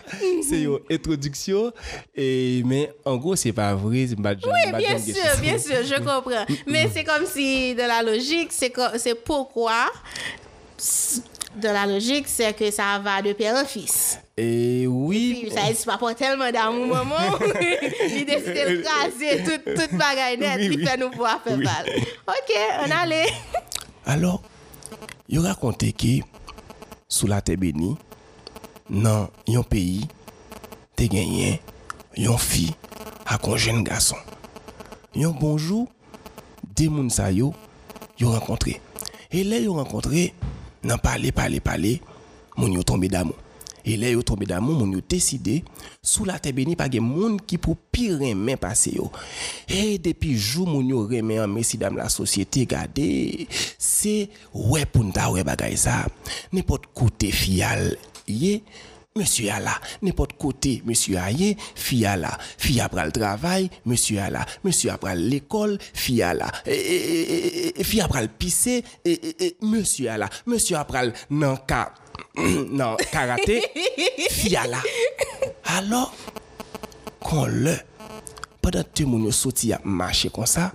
c'est 0.47 0.61
une 0.63 0.79
introduction. 0.89 1.71
Et, 2.15 2.63
mais 2.65 2.91
en 3.05 3.17
gros, 3.17 3.35
c'est 3.35 3.51
pas 3.53 3.73
vrai. 3.75 4.07
c'est 4.09 4.21
pas- 4.21 4.33
Oui, 4.33 4.71
pas 4.71 4.77
bien 4.77 4.97
sûr, 4.97 5.15
bien 5.41 5.57
sûr, 5.57 5.77
je 5.83 5.95
comprends. 5.99 6.45
Mais 6.67 6.89
c'est 6.93 7.03
comme 7.03 7.25
si, 7.25 7.73
de 7.75 7.81
la 7.81 8.01
logique, 8.03 8.49
c'est 8.51 8.73
c'est 8.97 9.15
pourquoi, 9.15 9.91
de 11.55 11.67
la 11.67 11.85
logique, 11.85 12.25
c'est 12.27 12.53
que 12.57 12.71
ça 12.71 12.99
va 13.03 13.21
de 13.21 13.33
père 13.33 13.55
en 13.55 13.65
fils. 13.65 14.19
Et 14.35 14.87
oui. 14.87 15.39
Puis 15.43 15.51
ça 15.51 15.69
existe 15.69 15.85
pas 15.85 16.13
tellement 16.15 16.51
d'amour, 16.51 16.87
maman. 16.87 17.15
il 18.09 18.25
décide 18.25 18.45
de 18.45 18.81
craser 18.81 19.43
toute, 19.43 19.75
toute 19.75 19.93
bagaille 19.97 20.37
net, 20.39 20.57
Oui, 20.59 20.83
fait 20.83 20.97
nous 20.97 21.11
voir 21.11 21.39
faire 21.43 21.57
Oui. 21.57 21.63
mal. 21.63 21.85
Ok, 22.27 22.55
on 22.87 22.91
allait. 22.91 23.27
Alors, 24.05 24.41
il 25.29 25.39
raconté 25.39 25.93
que 25.93 26.23
sou 27.13 27.29
la 27.29 27.43
te 27.45 27.53
beni 27.59 27.93
nan 28.89 29.29
yon 29.45 29.65
peyi 29.69 30.07
te 30.97 31.05
genyen 31.11 31.59
yon 32.17 32.41
fi 32.41 32.71
akon 33.29 33.59
jen 33.61 33.83
gason. 33.85 34.17
Yon 35.13 35.35
bonjou, 35.37 35.85
de 36.73 36.87
moun 36.89 37.11
sa 37.13 37.29
yo, 37.29 37.51
yo 38.17 38.31
renkontre. 38.33 38.79
E 39.29 39.43
le 39.45 39.61
yo 39.61 39.77
renkontre, 39.77 40.31
nan 40.81 40.97
pale, 41.01 41.29
pale, 41.35 41.61
pale, 41.61 41.99
moun 42.57 42.73
yo 42.73 42.81
tombe 42.85 43.09
damon. 43.13 43.37
E 43.83 43.97
le 43.99 44.13
yo 44.13 44.23
tombe 44.25 44.47
damon, 44.49 44.77
moun 44.79 44.93
yo 44.95 45.01
deside, 45.11 45.59
sou 45.99 46.27
la 46.29 46.39
te 46.43 46.53
beni 46.55 46.77
pa 46.79 46.87
gen 46.91 47.03
moun 47.05 47.35
ki 47.39 47.59
pou 47.61 47.75
pi 47.93 48.09
remen 48.15 48.59
pase 48.61 48.95
yo. 48.95 49.09
E 49.67 49.99
depi 50.03 50.31
jou 50.37 50.67
moun 50.69 50.87
yo 50.93 51.03
remen 51.09 51.43
an 51.43 51.51
mesi 51.51 51.79
dam 51.81 51.99
la 51.99 52.07
sosyete 52.11 52.63
gade, 52.69 53.09
se 53.77 54.15
we 54.53 54.85
punta 54.89 55.29
we 55.33 55.43
bagay 55.47 55.75
sa. 55.79 56.03
Ne 56.55 56.63
pot 56.67 56.87
kote 56.95 57.33
fiyal 57.35 57.91
ye, 58.27 58.59
Monsie 59.13 59.51
a 59.53 59.59
la, 59.61 59.73
nepot 60.01 60.31
kote, 60.41 60.79
monsie 60.87 61.19
a 61.21 61.27
ye, 61.29 61.51
fi 61.77 61.99
a 62.09 62.15
la. 62.17 62.31
Fi 62.57 62.79
a 62.81 62.87
pral 62.89 63.11
travay, 63.13 63.67
monsie 63.85 64.17
a 64.17 64.31
la. 64.33 64.41
Monsie 64.63 64.89
a 64.89 64.97
pral 64.97 65.21
l'ekol, 65.29 65.75
fi 65.77 66.23
a 66.25 66.31
la. 66.33 66.47
E, 66.65 66.73
e, 66.73 67.19
e, 67.75 67.85
fi 67.85 68.01
a 68.01 68.07
pral 68.09 68.31
pise, 68.41 68.79
monsie 69.61 70.09
a 70.09 70.17
la. 70.17 70.31
Monsie 70.49 70.79
a 70.79 70.81
pral 70.89 71.13
nan 71.29 71.61
ka 71.69 71.83
nan 72.77 72.97
karate, 73.11 73.59
fiyala. 74.31 74.81
Alo, 75.75 76.05
kon 77.23 77.51
le, 77.65 77.75
padan 78.63 78.87
te 78.93 79.05
moun 79.07 79.27
yo 79.27 79.33
soti 79.35 79.73
ap 79.75 79.85
mache 79.85 80.31
kon 80.33 80.47
sa, 80.49 80.71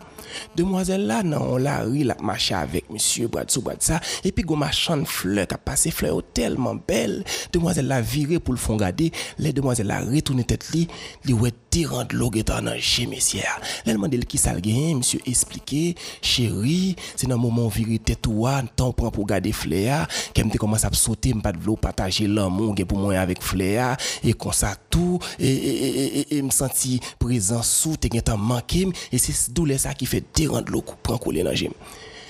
Demwazel 0.58 1.06
la 1.08 1.22
nan 1.26 1.42
on 1.42 1.62
la 1.62 1.78
ri 1.86 2.04
la 2.06 2.16
mache 2.24 2.54
avèk 2.56 2.88
Monsie 2.92 3.28
brad 3.30 3.52
sou 3.52 3.62
brad 3.66 3.82
sa 3.84 4.00
Epi 4.26 4.44
go 4.46 4.56
machan 4.58 5.04
fleur 5.08 5.48
ka 5.50 5.58
pase 5.60 5.92
fleur 5.94 6.16
yo 6.16 6.24
telman 6.36 6.80
bel 6.88 7.20
Demwazel 7.54 7.88
la 7.90 8.00
vire 8.02 8.40
pou 8.42 8.56
l 8.56 8.60
fon 8.60 8.80
gade 8.80 9.10
Le 9.38 9.52
demwazel 9.56 9.90
la 9.90 10.00
retoune 10.04 10.46
tet 10.48 10.68
li 10.74 10.86
Li 11.26 11.36
wè 11.36 11.52
tirant 11.72 12.14
lo 12.16 12.30
getan 12.34 12.68
nan 12.68 12.80
che 12.82 13.06
mesyer 13.10 13.60
Lèl 13.86 14.00
mandel 14.00 14.26
ki 14.28 14.40
sal 14.40 14.62
gen 14.64 14.98
Monsie 15.00 15.22
esplike 15.28 15.94
Chéri 16.24 16.96
Se 17.14 17.28
nan 17.30 17.40
mouman 17.42 17.70
vire 17.74 18.00
tet 18.02 18.28
wè 18.30 18.56
Tan 18.78 18.94
pran 18.96 19.12
pou 19.14 19.28
gade 19.28 19.52
fleur 19.56 20.06
Kem 20.36 20.50
te 20.52 20.60
komanse 20.60 20.88
ap 20.88 20.96
sote 20.98 21.34
mpad 21.36 21.58
vlo 21.62 21.76
pataje 21.80 22.28
lan 22.30 22.52
moun 22.54 22.76
Gen 22.78 22.88
pou 22.88 23.00
mwen 23.00 23.20
avèk 23.20 23.42
fleur 23.44 23.96
E 24.22 24.34
konsa 24.34 24.74
tou 24.90 25.20
E, 25.38 25.48
e, 25.48 25.72
e, 25.72 26.22
e 26.38 26.42
msanti 26.42 26.96
prezan 27.20 27.62
sou 27.66 27.98
Te 28.00 28.10
gen 28.12 28.24
tan 28.26 28.40
manke 28.40 28.86
m 28.88 28.94
E 29.12 29.20
se 29.22 29.34
dou 29.54 29.68
lè 29.68 29.78
sa 29.80 29.94
ki 29.96 30.08
fè 30.08 30.17
fait 30.20 30.62
de 30.62 30.70
l'eau 30.70 30.84
prend 31.02 31.18
coller 31.18 31.42
dans 31.42 31.54
gym 31.54 31.72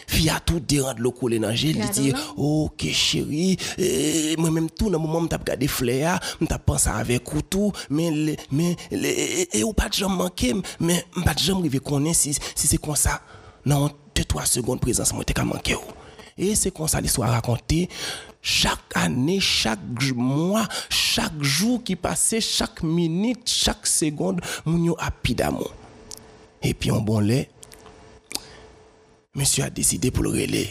fille 0.07 0.31
a 0.31 0.41
tout 0.41 0.61
de 0.61 1.03
l'eau 1.03 1.13
coller 1.13 1.39
dans 1.39 1.55
gym 1.55 1.77
il 1.81 1.91
dit 1.91 2.13
OK 2.37 2.87
chérie 2.93 3.57
moi 4.39 4.51
même 4.51 4.71
tout 4.71 4.91
dans 4.91 4.99
moment 4.99 5.21
m't'a 5.21 5.37
regardé 5.37 5.67
fleur 5.69 6.19
m't'a 6.41 6.59
pensé 6.59 6.89
avec 6.89 7.33
ou 7.35 7.43
tout 7.43 7.73
mais 7.91 8.37
mais 8.51 8.77
et 8.91 9.65
ou 9.65 9.73
pas 9.73 9.89
de 9.89 9.95
jambe 9.95 10.17
manqué 10.17 10.55
mais 10.81 11.05
pas 11.25 11.35
de 11.35 11.41
jambe 11.41 11.63
river 11.63 11.81
connaître 11.81 12.19
si 12.19 12.35
si 12.35 12.67
c'est 12.67 12.79
comme 12.79 12.97
ça 12.97 13.21
non 13.67 13.91
2 14.15 14.25
3 14.25 14.47
secondes 14.47 14.81
présence 14.81 15.13
moi 15.13 15.25
t'es 15.25 15.41
manqué 15.43 15.77
et 16.39 16.55
c'est 16.55 16.71
comme 16.71 16.89
ça 16.89 17.01
l'histoire 17.01 17.31
racontée. 17.31 17.89
Chaque 18.41 18.79
année, 18.95 19.41
chaque 19.41 19.81
mois, 20.15 20.67
chaque 20.89 21.43
jour 21.43 21.83
qui 21.83 21.97
passait, 21.97 22.41
chaque 22.41 22.83
minute, 22.83 23.43
chaque 23.45 23.87
seconde, 23.87 24.41
mon 24.65 24.83
yo 24.85 24.97
a 25.01 25.11
d'amour. 25.35 25.75
Et 26.63 26.73
puis 26.75 26.91
en 26.93 27.01
bon 27.01 27.19
lait, 27.19 27.51
Monsie 29.39 29.63
a 29.63 29.71
deside 29.71 30.11
pou 30.11 30.27
l 30.27 30.35
rele 30.35 30.65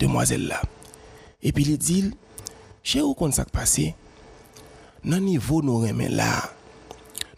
demwazel 0.00 0.48
la. 0.50 0.58
Epi 1.42 1.66
li 1.68 1.76
dil, 1.78 2.10
chè 2.82 2.98
ou 3.02 3.14
kon 3.18 3.34
sak 3.34 3.52
pase, 3.54 3.92
nan 5.06 5.22
nivou 5.22 5.62
nou 5.62 5.84
remen 5.84 6.16
la, 6.18 6.30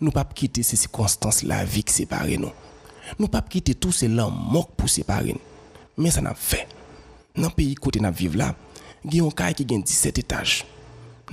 nou 0.00 0.12
pap 0.14 0.32
kite 0.36 0.64
se 0.64 0.78
si 0.80 0.88
konstans 0.92 1.42
la 1.44 1.60
vi 1.68 1.82
ki 1.84 1.92
separe 1.92 2.38
nou. 2.40 2.52
Nou 3.18 3.28
pap 3.32 3.50
kite 3.52 3.74
tou 3.76 3.92
se 3.92 4.08
lan 4.08 4.32
mok 4.32 4.72
pou 4.78 4.88
separe 4.88 5.34
nou. 5.36 5.52
Men 6.00 6.14
sa 6.14 6.24
nan 6.24 6.38
fe. 6.38 6.62
Nan 7.36 7.52
peyi 7.54 7.76
kote 7.76 8.00
nan 8.02 8.14
vive 8.16 8.40
la, 8.40 8.54
gen 9.04 9.20
yon 9.20 9.34
kaye 9.36 9.56
ki 9.58 9.66
gen 9.68 9.84
17 9.84 10.22
etaj. 10.24 10.62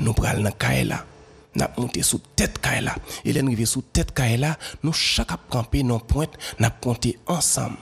Nou 0.02 0.16
pral 0.18 0.44
nan 0.44 0.56
kaye 0.60 0.84
la. 0.90 1.00
Nap 1.56 1.80
monte 1.80 2.04
sou 2.08 2.20
tet 2.36 2.60
kaye 2.64 2.84
la. 2.84 2.98
E 3.24 3.32
len 3.36 3.48
rive 3.52 3.68
sou 3.70 3.84
tet 3.96 4.12
kaye 4.16 4.36
la, 4.44 4.58
nou 4.84 4.96
chak 4.96 5.32
ap 5.36 5.48
kampe 5.52 5.86
nan 5.88 6.04
pointe, 6.12 6.40
nap 6.60 6.84
ponte 6.84 7.16
ansam. 7.32 7.80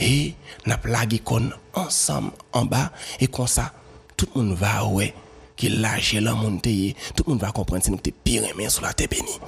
Et 0.00 0.34
nous 0.66 0.76
plagué 0.82 1.18
con 1.18 1.50
ensemble 1.74 2.32
en 2.52 2.64
bas. 2.64 2.90
Et 3.20 3.26
comme 3.26 3.46
ça, 3.46 3.72
tout 4.16 4.26
le 4.34 4.42
monde 4.42 4.56
va 4.56 4.86
ouais, 4.86 5.14
qui 5.56 5.68
lâche 5.68 6.14
la 6.14 6.34
montée. 6.34 6.96
Tout 7.14 7.24
le 7.26 7.32
monde 7.32 7.42
va 7.42 7.52
comprendre 7.52 7.84
si 7.84 7.90
nous 7.90 7.98
sommes 7.98 8.12
pire 8.24 8.42
mais 8.56 8.68
sur 8.68 8.82
la 8.82 8.92
terre 8.94 9.08
bénie. 9.08 9.38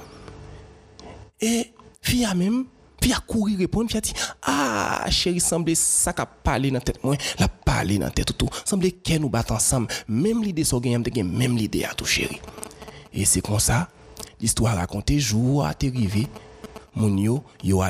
Et, 1.41 1.73
fille 2.01 2.27
même, 2.35 2.65
puis 3.01 3.11
a 3.11 3.19
couru 3.19 3.57
répondre, 3.57 3.87
puis 3.87 3.97
a 3.97 4.01
dit 4.01 4.13
"Ah, 4.43 5.05
chérie, 5.09 5.41
semble 5.41 5.75
ça 5.75 6.13
qu'a 6.13 6.25
parlé 6.25 6.71
dans 6.71 6.79
tête 6.79 7.03
moi, 7.03 7.17
la 7.37 7.49
parler 7.49 7.97
dans 7.97 8.09
tête 8.09 8.37
tout. 8.37 8.47
Semble 8.63 8.91
qu'elle 8.91 9.21
nous 9.21 9.29
bat 9.29 9.43
ensemble, 9.49 9.87
même 10.07 10.41
l'idée 10.41 10.63
so 10.63 10.79
gagne 10.79 11.03
même 11.23 11.57
l'idée 11.57 11.83
à 11.83 11.93
tout 11.93 12.05
chérie." 12.05 12.39
Et 13.11 13.25
c'est 13.25 13.41
comme 13.41 13.59
ça 13.59 13.89
l'histoire 14.39 14.75
racontée 14.75 15.19
jour 15.19 15.65
à 15.65 15.69
arrivé 15.69 16.27
mon 16.95 17.17
yo 17.17 17.43
yo. 17.63 17.81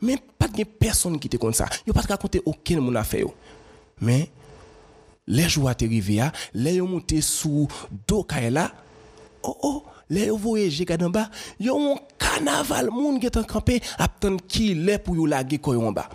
Mais 0.00 0.16
pas 0.38 0.48
de 0.48 0.64
personne 0.64 1.18
qui 1.18 1.28
était 1.28 1.38
comme 1.38 1.52
ça. 1.52 1.66
Yo 1.86 1.92
pas 1.92 2.02
raconter 2.02 2.42
aucun 2.44 2.80
mon 2.80 2.94
affaire. 2.94 3.26
Mais 4.00 4.30
les 5.26 5.48
jours 5.48 5.68
à 5.68 5.72
arrivé 5.72 6.22
les 6.54 6.74
yo 6.74 6.86
monté 6.86 7.20
sous 7.20 7.68
dos 8.06 8.26
là. 8.50 8.72
Oh 9.42 9.56
oh 9.62 9.84
les 10.08 10.28
voyager 10.28 10.84
en 11.00 11.08
bas, 11.08 11.30
yo 11.58 11.78
un 11.78 11.96
carnaval 12.18 12.90
moun 12.90 13.20
qui 13.20 13.26
est 13.26 14.46
qui 14.48 14.74
l'est 14.74 14.98
pour 14.98 15.14
yo 15.14 15.26
en 15.32 15.92
bas. 15.92 16.08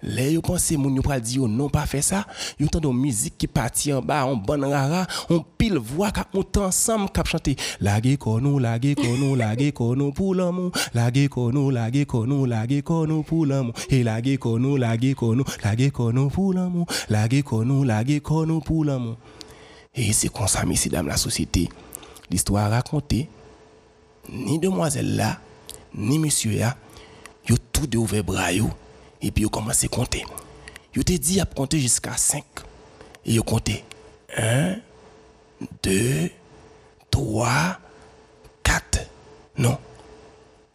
Les 0.00 0.32
yo 0.32 0.40
pense 0.40 0.76
moun 0.78 0.94
yo 0.94 1.02
pral 1.02 1.20
di 1.20 1.38
yo 1.38 1.48
non 1.48 1.68
pas 1.68 1.84
faire 1.86 2.04
ça, 2.04 2.24
yo 2.60 2.68
de 2.68 2.88
musique 2.88 3.36
qui 3.36 3.48
parti 3.48 3.92
en 3.92 4.00
bas, 4.00 4.26
on 4.26 4.36
bonne 4.36 4.64
rara, 4.64 5.06
on 5.28 5.40
pile 5.40 5.78
voix 5.78 6.12
qui 6.12 6.20
monte 6.32 6.56
ensemble 6.56 7.10
qui 7.10 7.20
chanter 7.28 7.56
laguer 7.80 8.16
konou 8.16 8.60
laguer 8.60 8.94
konou 8.94 9.34
laguer 9.34 9.72
konou 9.72 10.12
pour 10.12 10.36
l'amour, 10.36 10.70
laguer 10.94 11.28
konou 11.28 11.70
laguer 11.70 12.06
konou 12.06 12.46
laguer 12.46 12.82
konou 12.82 13.24
pour 13.24 13.44
l'amour, 13.44 13.74
et 13.90 14.04
laguer 14.04 14.38
konou 14.38 14.76
laguer 14.76 15.14
konou 15.14 15.44
laguer 15.64 15.90
konou 15.90 16.28
pour 16.28 16.54
l'amour, 16.54 16.86
laguer 17.08 17.42
konou 17.42 17.82
laguer 17.82 18.20
konou 18.20 18.60
pour 18.60 18.84
l'amour. 18.84 19.16
Et 19.96 20.12
c'est 20.12 20.28
comme 20.28 20.46
ça, 20.46 20.62
dans 20.64 21.02
la 21.02 21.16
société 21.16 21.68
l'histoire 22.30 22.70
racontée, 22.70 23.28
ni 24.32 24.60
demoiselle 24.60 25.16
là, 25.16 25.40
ni 25.92 26.20
monsieur 26.20 26.56
là, 26.56 26.76
yo 27.48 27.56
tout 27.72 27.88
de 27.88 27.98
ouvert 27.98 28.22
bras 28.22 28.52
et 29.20 29.30
puis 29.30 29.42
yo 29.42 29.48
commencé 29.48 29.86
à 29.86 29.88
compter. 29.88 30.24
Yo 30.94 31.02
te 31.02 31.12
dit 31.12 31.40
à 31.40 31.44
compter 31.44 31.78
jusqu'à 31.78 32.16
5 32.16 32.44
et 33.24 33.34
yo 33.34 33.42
compté 33.42 33.84
1 34.36 34.76
2 35.82 36.30
3 37.10 37.78
4 38.62 39.00
non. 39.58 39.78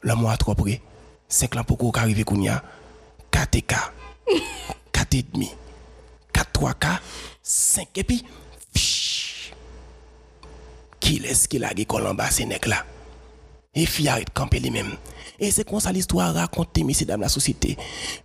La 0.03 0.15
moi 0.15 0.36
trois 0.38 0.56
près. 0.56 0.82
5 1.29 1.56
là 1.56 1.63
pour 1.63 1.97
arriver 1.97 2.23
kounya 2.23 2.63
4 3.32 3.56
et 3.56 3.62
4 3.62 3.93
4 4.91 5.13
et 5.15 5.23
demi 5.23 5.51
4 6.34 6.51
3 6.51 6.73
4 6.73 7.01
5 7.41 7.88
et 7.95 8.03
puis 8.03 8.25
qui 11.03 11.19
laisse 11.19 11.47
qu'il 11.47 11.65
a 11.65 11.73
l'école 11.73 12.08
en 12.08 12.13
bas, 12.13 12.29
c'est 12.32 12.45
là. 12.65 12.86
Et 13.75 13.88
fille 13.88 14.07
arrête 14.07 14.29
camper 14.31 14.59
lui-même. 14.59 14.91
Et 15.39 15.49
c'est 15.49 15.67
comme 15.67 15.79
ça 15.79 15.91
l'histoire 15.91 16.33
racontée, 16.33 16.83
messieurs, 16.83 17.07
dans 17.07 17.17
la 17.17 17.27
société. 17.27 17.75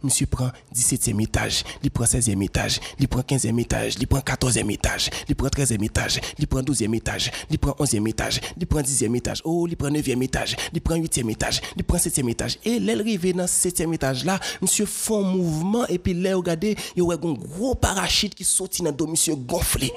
Monsieur 0.03 0.27
prend 0.27 0.51
17e 0.75 1.23
étage, 1.23 1.65
il 1.83 1.91
prend 1.91 2.05
16e 2.05 2.45
étage, 2.45 2.81
il 2.99 3.09
prend 3.09 3.23
15e 3.23 3.59
étage, 3.59 3.95
il 3.99 4.07
prend 4.07 4.19
14e 4.19 4.71
étage, 4.71 5.09
il 5.27 5.35
prend 5.35 5.49
13e 5.49 5.83
étage, 5.83 6.21
il 6.39 6.47
prend 6.47 6.61
12e 6.61 6.95
étage, 6.95 7.31
il 7.51 7.59
prend 7.59 7.73
11e 7.73 8.09
étage, 8.09 8.41
il 8.59 8.67
prend 8.67 8.81
10e 8.83 9.17
étage, 9.17 9.41
oh, 9.45 9.67
il 9.67 9.77
prend 9.77 9.89
9e 9.89 10.23
étage, 10.23 10.55
il 10.75 10.81
prend 10.83 10.97
8e 10.97 11.31
étage, 11.31 11.63
il 11.77 11.85
prend 11.85 11.97
7e 11.97 12.29
étage. 12.29 12.59
Et 12.67 12.79
l'arrivée 12.79 13.33
dans 13.33 13.47
7e 13.47 13.95
étage 13.95 14.27
là, 14.27 14.39
monsieur 14.61 14.85
font 14.85 15.23
mouvement 15.25 15.87
et 15.87 15.99
puis 15.99 16.13
là, 16.13 16.37
regardez, 16.37 16.77
il 16.95 17.03
y 17.03 17.11
a 17.11 17.15
un 17.15 17.33
gros 17.33 17.75
parachute 17.75 18.35
qui 18.35 18.45
sortit 18.45 18.83
dans 18.83 18.95
le 18.97 19.11
monsieur 19.11 19.35
gonflé. 19.35 19.91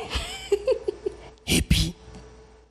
et 1.46 1.62
puis, 1.62 1.94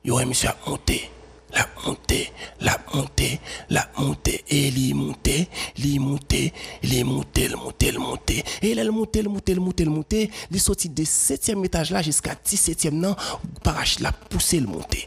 Yo, 0.03 0.17
monsieur 0.25 0.49
a 0.49 0.57
monté, 0.67 1.11
la 1.53 1.67
monté, 1.85 2.31
la 2.61 2.77
monté, 2.93 3.39
la 3.69 3.89
monté, 3.97 4.43
et 4.49 4.67
il 4.67 4.95
monté, 4.95 5.47
il 5.77 5.99
monté, 5.99 6.53
il 6.83 7.05
monté, 7.05 7.47
il 7.47 7.57
monté, 7.99 8.43
il 8.61 8.69
et 8.69 8.71
il 8.71 8.91
monté, 8.91 9.19
il 9.19 9.29
monté, 9.29 9.51
il 9.51 9.59
monté, 9.59 9.83
il 9.83 9.89
monté, 9.89 10.31
il 10.51 10.59
sorti 10.61 10.89
de 10.89 11.03
7e 11.03 11.65
étage 11.65 11.91
là 11.91 12.01
jusqu'à 12.01 12.33
17e 12.33 12.91
non, 12.91 13.15
parachute 13.63 13.99
la 14.01 14.11
poussé 14.11 14.59
le 14.59 14.67
monté. 14.67 15.05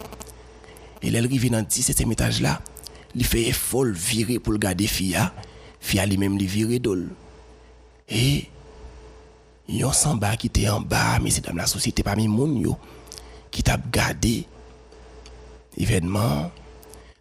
Et 1.03 1.09
il 1.09 1.17
arrivé 1.17 1.49
dans 1.51 1.63
17e 1.63 2.13
étage 2.13 2.41
là, 2.41 2.61
il 3.15 3.25
fait 3.25 3.49
effort 3.49 3.85
virer 3.87 4.39
pour 4.39 4.53
le 4.53 4.59
garder 4.59 4.87
fia, 4.87 5.33
fia 5.81 6.05
lui-même 6.07 6.39
lui 6.39 6.47
virer 6.47 6.79
d'ol. 6.79 7.09
Et 8.09 8.49
yon 9.69 9.93
samba 9.93 10.37
qui 10.37 10.49
était 10.49 10.69
en 10.69 10.81
bas, 10.81 11.19
mais 11.23 11.31
c'est 11.31 11.45
dans 11.47 11.55
la 11.55 11.67
société 11.67 12.03
parmi 12.03 12.29
moun 12.29 12.59
yo, 12.59 12.77
qui 13.51 13.63
t'a 13.63 13.79
gardé 13.91 14.47
événement. 15.77 16.51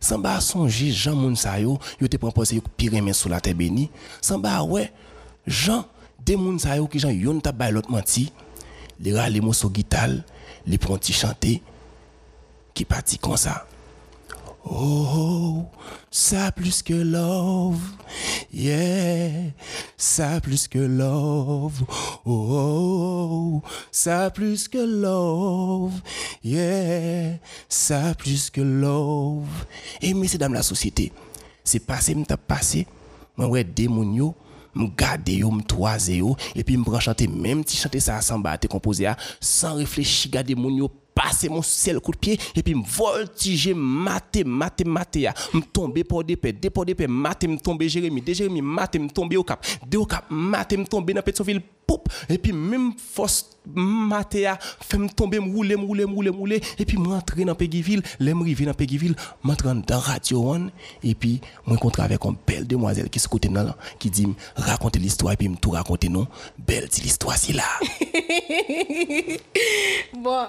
San 0.04 0.20
ba 0.20 0.36
sonje 0.44 0.90
jan 0.92 1.16
moun 1.16 1.38
sa 1.40 1.56
yo, 1.62 1.78
yo 2.02 2.10
te 2.12 2.20
propose 2.20 2.58
yo 2.58 2.64
piremen 2.78 3.16
sou 3.16 3.32
la 3.32 3.40
te 3.44 3.54
beni. 3.56 3.88
San 4.20 4.42
ba 4.44 4.60
we, 4.68 4.90
jan, 5.48 5.86
de 6.24 6.36
moun 6.40 6.60
sa 6.60 6.76
yo 6.80 6.90
ki 6.92 7.02
jan 7.04 7.16
yon 7.16 7.40
tabay 7.44 7.72
lot 7.72 7.88
manti, 7.92 8.28
li 9.00 9.14
ra 9.16 9.30
li 9.32 9.40
mou 9.44 9.56
sou 9.56 9.72
gital, 9.74 10.20
li 10.68 10.80
pronti 10.82 11.16
chante, 11.16 11.58
ki 12.76 12.88
pati 12.90 13.20
kon 13.22 13.40
sa. 13.40 13.62
Oh, 14.64 15.08
oh 15.08 15.56
sa 16.12 16.52
plus 16.56 16.84
ke 16.86 17.00
love, 17.00 17.80
yeah, 18.54 19.52
ça 19.98 20.40
plus 20.40 20.68
que 20.68 20.80
love. 20.80 21.84
Oh, 22.26 23.62
ça 23.92 24.30
plus 24.30 24.68
que 24.68 24.78
love, 24.78 26.00
yeah, 26.44 27.38
ça 27.68 28.14
plus 28.16 28.50
que 28.50 28.62
love. 28.62 29.66
Et 30.02 30.14
messieurs, 30.14 30.38
dames, 30.38 30.54
la 30.54 30.64
société, 30.64 31.12
c'est 31.64 31.80
passé, 31.80 32.14
m't'a 32.14 32.38
passé, 32.38 32.86
moi, 33.36 33.48
ouais, 33.48 33.64
démonio, 33.64 34.36
m'garder 34.76 35.38
yo, 35.38 35.52
m'toiser 35.52 36.18
yo, 36.18 36.36
et 36.56 36.64
puis 36.64 36.78
chanter, 37.00 37.28
même 37.28 37.64
si 37.66 37.78
chanter 37.78 38.00
ça 38.00 38.18
à 38.18 38.22
samba, 38.22 38.58
te 38.58 38.68
composé 38.68 39.10
sans 39.40 39.76
réfléchir, 39.76 40.32
garder 40.32 40.56
mon 40.56 40.70
yo, 40.70 40.90
passé 41.14 41.50
mon 41.50 41.62
seul 41.62 42.00
coup 42.00 42.12
de 42.12 42.18
pied 42.18 42.40
et 42.56 42.64
puis 42.64 42.76
me 42.76 42.84
voltiger 42.86 43.74
maté 43.74 44.44
maté 44.44 44.84
maté 44.84 45.30
me 45.54 45.62
tomber 45.62 46.04
pour 46.04 46.24
des 46.24 46.36
paix 46.36 46.54
des 46.54 46.70
pour 46.70 46.86
des 46.86 46.96
paix 46.96 47.08
maté 47.08 47.48
me 47.48 47.58
tomber 47.58 47.90
Jérémy 47.90 48.22
de 48.22 48.34
Jérémy 48.34 48.62
maté 48.62 49.00
me 49.00 49.08
au 49.38 49.44
cap 49.44 49.66
de 49.86 49.98
au 49.98 50.06
cap 50.06 50.26
maté 50.30 50.78
me 50.78 50.86
tomber 50.86 51.14
dans 51.14 51.22
Pétionville 51.22 51.62
et 52.30 52.38
puis 52.38 52.52
même 52.54 52.94
force 52.98 53.50
maté 53.66 54.42
ya 54.42 54.58
fait 54.60 54.98
me 54.98 55.08
tomber 55.08 55.40
me 55.40 55.54
rouler 55.54 55.76
me 55.76 55.86
rouler 55.86 56.06
me 56.32 56.56
et 56.56 56.86
puis 56.86 56.98
m'entrer 56.98 57.46
dans 57.46 57.56
Péguiville 57.56 58.02
les 58.20 58.34
m'arriver 58.34 58.66
dans 58.66 58.74
Péguiville 58.74 59.16
m'entrer 59.44 59.70
dans 59.88 60.00
Radio 60.00 60.50
One 60.52 60.72
et 61.04 61.16
puis 61.16 61.40
moi 61.66 61.78
rencontre 61.78 62.02
avec 62.02 62.24
une 62.26 62.36
belle 62.46 62.68
demoiselle 62.68 63.10
qui 63.10 63.20
se 63.20 63.28
côté 63.28 63.50
là 63.50 63.76
qui 64.00 64.10
dit 64.10 64.28
raconter 64.56 65.00
l'histoire 65.00 65.34
et 65.34 65.38
puis 65.38 65.48
me 65.50 65.56
tout 65.56 65.72
raconter 65.72 66.10
non 66.10 66.28
belle 66.58 66.88
dit 66.88 67.02
l'histoire 67.02 67.38
c'est 67.38 67.54
là 67.54 67.64
Bon, 70.14 70.46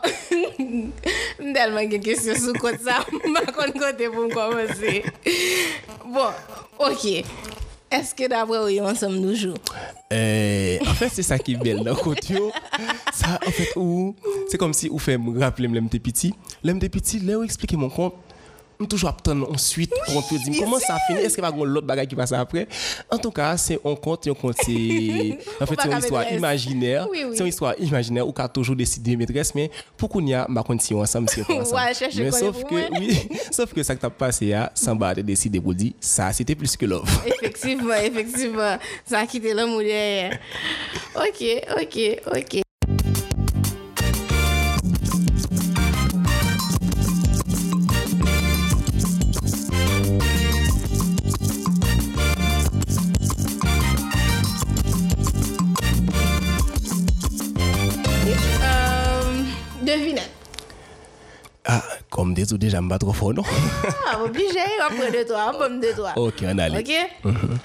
m 1.40 1.54
delman 1.56 1.88
gen 1.90 2.02
kesyon 2.04 2.36
sou 2.38 2.52
kote 2.60 2.82
sa, 2.84 3.00
m 3.24 3.38
kon 3.56 3.72
kote 3.74 4.10
pou 4.12 4.26
m 4.26 4.32
komanse. 4.34 5.00
Bon, 6.04 6.30
ok. 6.78 7.63
Eske 7.94 8.26
dapre 8.30 8.58
ou 8.58 8.70
yon 8.72 8.88
ansam 8.90 9.14
noujou? 9.14 9.54
Euh, 10.12 10.78
en 10.82 10.94
fait, 10.94 11.10
c'est 11.12 11.22
ça 11.22 11.38
qui 11.38 11.52
est 11.52 11.56
belle 11.56 11.84
dans 11.84 11.94
le 11.94 12.00
côté. 12.00 12.34
Ça, 13.12 13.38
en 13.46 13.50
fait, 13.50 13.70
où, 13.76 14.14
c'est 14.48 14.58
comme 14.58 14.72
si 14.72 14.88
vous 14.88 14.98
faites 14.98 15.20
me 15.20 15.38
rappeler 15.38 15.68
l'aime 15.68 15.86
des 15.88 16.00
petits. 16.00 16.34
L'aime 16.62 16.78
des 16.78 16.88
petits, 16.88 17.20
là, 17.20 17.38
où 17.38 17.44
expliquer 17.44 17.76
mon 17.76 17.88
compte. 17.88 18.14
Je 18.80 18.86
toujours 18.86 19.16
ensuite 19.52 19.92
pour 20.06 20.26
te 20.26 20.34
dire 20.34 20.62
comment 20.62 20.78
ça 20.78 20.98
finit. 21.06 21.20
Est-ce 21.20 21.34
qu'il 21.34 21.42
va 21.42 21.48
y 21.48 21.52
avoir 21.52 21.66
l'autre 21.66 21.86
bagage 21.86 22.08
qui 22.08 22.16
passe 22.16 22.32
après? 22.32 22.66
En 23.10 23.18
tout 23.18 23.30
cas, 23.30 23.56
c'est 23.56 23.78
un 23.84 23.94
conte, 23.94 24.26
un 24.26 24.34
conte, 24.34 24.56
c'est, 24.64 25.38
en 25.60 25.66
fait, 25.66 25.76
c'est 25.80 25.90
une 25.90 25.98
histoire 25.98 26.32
imaginaire. 26.32 27.06
Oui, 27.10 27.24
oui. 27.24 27.34
C'est 27.34 27.42
une 27.42 27.48
histoire 27.48 27.74
imaginaire 27.78 28.26
où 28.26 28.32
qu'a 28.32 28.48
toujours 28.48 28.76
décidé 28.76 29.16
maîtresse, 29.16 29.54
mais 29.54 29.70
pour 29.96 30.08
qu'on 30.08 30.26
y 30.26 30.34
a, 30.34 30.46
ma 30.48 30.62
contre 30.62 30.82
si 30.82 30.94
on 30.94 31.00
ensemble? 31.00 31.28
Ouais, 31.48 31.94
cherche 31.94 32.16
mais 32.16 32.30
sauf 32.30 32.64
que, 32.64 32.98
oui, 32.98 33.28
sauf 33.50 33.72
que 33.72 33.82
ça 33.82 33.94
que 33.94 34.00
t'as 34.00 34.10
passé, 34.10 34.46
là, 34.46 34.72
sans 34.74 34.96
battre, 34.96 35.22
décider 35.22 35.60
pour 35.60 35.74
ça, 36.00 36.32
c'était 36.32 36.54
plus 36.54 36.76
que 36.76 36.86
love. 36.86 37.08
Efektivman, 37.26 38.04
efektivman. 38.04 38.78
Sa 39.04 39.26
kite 39.26 39.54
lom 39.54 39.74
ou 39.76 39.82
derye. 39.82 40.38
Ok, 41.14 41.40
ok, 41.80 41.96
ok. 42.36 42.63
Comme 62.14 62.32
des 62.32 62.52
ou 62.52 62.58
déjà, 62.58 62.80
je 62.80 62.88
pas 62.88 62.96
trop 62.96 63.12
fort, 63.12 63.34
non? 63.34 63.42
Ah, 64.06 64.22
obligé, 64.22 64.60
on 64.88 64.94
prend 64.94 65.10
deux, 65.10 65.24
trois, 65.24 65.50
on 65.52 65.58
prend 65.58 65.68
deux, 65.68 65.92
trois. 65.94 66.12
Ok, 66.14 66.44
on 66.44 66.58
allait. 66.58 66.78
Ok? 66.78 66.92
Mm-hmm. 67.24 67.58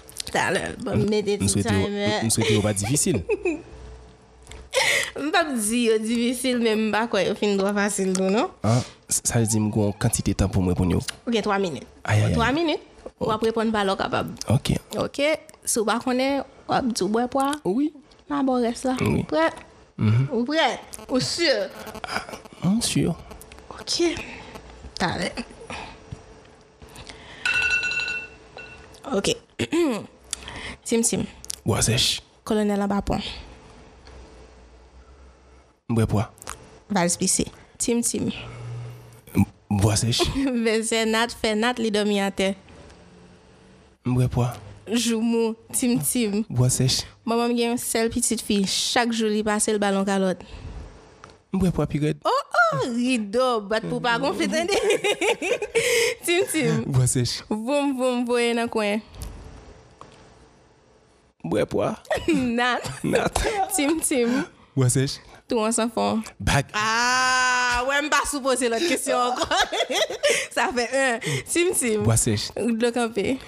Mm-hmm. 0.85 2.23
Je 2.23 2.29
souhaite 2.29 2.47
que 2.47 2.59
pas 2.59 2.73
difficile. 2.73 3.21
Je 5.15 5.21
ne 5.23 5.29
pas 5.29 5.43
dire 5.43 5.99
difficile, 5.99 6.57
mais 6.57 6.71
je 6.71 6.79
ne 6.81 6.91
pas 6.91 7.05
quoi, 7.05 7.21
au 7.29 7.35
fin 7.35 7.55
droit 7.55 7.75
facile, 7.75 8.11
non? 8.19 8.49
Ah, 8.63 8.81
ça 9.07 9.37
veut 9.37 9.45
dire 9.45 9.61
que 9.71 9.81
j'ai 9.81 9.93
quantité 9.99 10.31
de 10.31 10.37
temps 10.37 10.49
pour 10.49 10.63
moi 10.63 10.73
pour 10.73 10.87
nous. 10.87 10.97
Ok, 11.27 11.41
trois 11.43 11.59
minutes. 11.59 11.85
Trois 12.33 12.51
minutes? 12.51 12.81
Ou 13.19 13.29
après, 13.29 13.51
on 13.55 13.69
va 13.69 13.95
capable. 13.95 14.31
Ok. 14.49 14.71
Ok, 14.97 15.21
si 15.63 15.77
vous 15.77 15.85
ne 15.85 15.99
connaissez 15.99 16.41
pas, 16.65 16.81
vous 16.81 17.19
avez 17.19 17.27
poids? 17.27 17.51
Oui. 17.63 17.93
Ma 18.27 18.41
bon 18.41 18.59
reste 18.59 18.85
là. 18.85 18.95
Oui. 19.01 19.21
Prêt? 19.25 19.51
Mm-hmm. 19.99 20.33
Ou 20.33 20.43
prêt? 20.43 20.79
Ou 21.07 21.19
sûr? 21.19 21.69
Ou 22.65 22.81
sûr. 22.81 23.15
Ok. 23.79 24.15
Tade. 24.99 25.31
Ok. 29.15 29.31
sim 30.83 31.03
sim. 31.03 31.23
Wazèch. 31.65 32.19
Kolonel 32.43 32.81
Abapon. 32.81 33.21
Mbwepwa. 35.89 36.29
Valspisi. 36.89 37.45
Tim 37.77 38.01
tim. 38.01 38.31
Wazèch. 39.71 40.19
Vezenat 40.65 41.31
fenat 41.41 41.79
li 41.79 41.91
domiate. 41.91 42.55
Mbwepwa. 44.05 44.51
Joumou. 44.91 45.55
Tim 45.71 45.99
tim. 46.03 46.43
Wazèch. 46.49 47.05
Maman 47.23 47.55
gen 47.55 47.71
yon 47.71 47.79
sel 47.79 48.11
pitit 48.11 48.43
fi. 48.43 48.65
Chak 48.67 49.15
joul 49.15 49.31
li 49.37 49.45
pase 49.47 49.71
l 49.71 49.79
balon 49.79 50.03
kalot. 50.05 50.43
Mwen 51.49 51.71
pou 51.73 51.81
api 51.81 51.97
red. 52.03 52.19
Oh 52.29 52.41
oh, 52.69 52.83
rido, 52.93 53.47
bat 53.69 53.85
pou 53.89 53.97
pa 54.03 54.17
gonfle 54.21 54.45
tende. 54.51 54.75
tim 56.25 56.45
tim. 56.51 56.83
Vwa 56.93 57.07
sech. 57.09 57.39
Voum 57.49 57.95
voum 57.97 58.21
voye 58.27 58.51
nan 58.57 58.69
kwen. 58.69 59.01
Mwen 61.41 61.65
pou 61.71 61.81
a. 61.87 61.95
Nat. 62.59 62.85
Nat. 63.01 63.41
Tim 63.73 63.97
tim. 64.05 64.43
Vwa 64.77 64.91
sech. 64.93 65.17
Tou 65.49 65.65
an 65.65 65.73
san 65.73 65.89
fon. 65.89 66.21
Bag. 66.37 66.69
Ah, 66.77 67.81
wè 67.87 67.97
mba 68.05 68.21
sou 68.29 68.43
pose 68.45 68.69
lot 68.69 68.85
kesyon. 68.85 69.41
Sa 70.55 70.69
fe 70.75 70.85
un. 70.85 71.29
Tim 71.49 71.73
tim. 71.73 72.05
Vwa 72.05 72.19
sech. 72.21 72.51
Glok 72.53 73.01
anpe. 73.07 73.39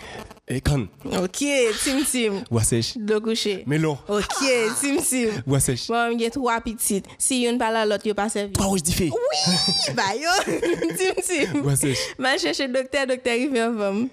Eh, 0.52 0.58
Ekan. 0.60 0.90
Ok, 1.06 1.40
tim 1.84 2.04
tim. 2.04 2.44
Wasech. 2.52 2.98
Dokouche. 3.00 3.64
Melo. 3.66 3.98
Ok, 4.08 4.42
tim 4.82 4.98
tim. 5.00 5.38
Wasech. 5.48 5.88
Bon, 5.88 6.10
mwen 6.10 6.20
gen 6.20 6.34
tro 6.36 6.50
apitit. 6.52 7.08
Si 7.16 7.46
yon 7.46 7.60
pala 7.62 7.86
lot, 7.88 8.04
yo 8.04 8.16
pa 8.18 8.28
servi. 8.32 8.58
Kwa 8.60 8.68
waj 8.74 8.84
di 8.84 8.96
fe? 8.98 9.08
Oui, 9.16 9.96
bayo. 9.96 10.34
tim 11.00 11.24
tim. 11.24 11.62
Wasech. 11.64 12.04
Mwen 12.20 12.44
chèche 12.44 12.68
dokter, 12.68 13.08
dokter 13.14 13.40
yon 13.46 13.56
fèm 13.56 13.80
fèm. 13.80 14.04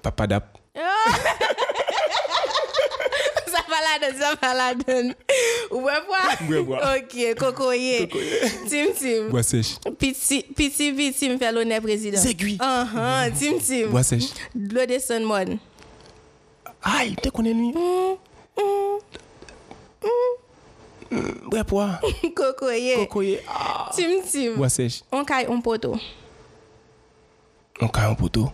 Papadap. 0.00 0.56
Oh! 0.78 1.84
baladon, 3.78 4.18
sa 4.18 4.34
baladon. 4.36 5.14
Ouwe 5.70 5.92
pwa? 6.06 6.18
Ouwe 6.48 6.64
pwa. 6.64 6.96
Ok, 6.96 7.34
kokoye. 7.34 8.06
Kokoye. 8.06 8.50
Tim 8.68 8.92
tim. 8.94 9.30
Bois 9.30 9.42
sèche. 9.42 9.78
Piti, 9.98 10.42
piti 10.56 10.90
vitim 10.92 11.38
fè 11.38 11.52
l'onè 11.52 11.80
prezident. 11.84 12.22
Zegui. 12.22 12.56
Anhan, 12.60 13.32
tim 13.38 13.58
tim. 13.60 13.90
Bois 13.92 14.06
sèche. 14.06 14.32
Blode 14.54 14.98
son 15.04 15.26
moun. 15.28 15.58
Ay, 16.82 17.14
te 17.22 17.30
konen 17.34 17.58
lui. 17.58 17.72
Mm, 17.74 18.18
mm, 18.58 18.98
mm. 20.02 21.48
Ouwe 21.52 21.64
pwa. 21.64 21.88
Kokoye. 22.38 22.96
Kokoye. 23.04 23.40
Ah. 23.48 23.90
Tim 23.96 24.20
tim. 24.26 24.56
Bois 24.58 24.72
sèche. 24.72 25.02
On 25.12 25.24
kay 25.24 25.46
on 25.48 25.62
poto. 25.62 25.96
On 27.80 27.88
kay 27.88 28.08
on 28.10 28.16
poto? 28.18 28.48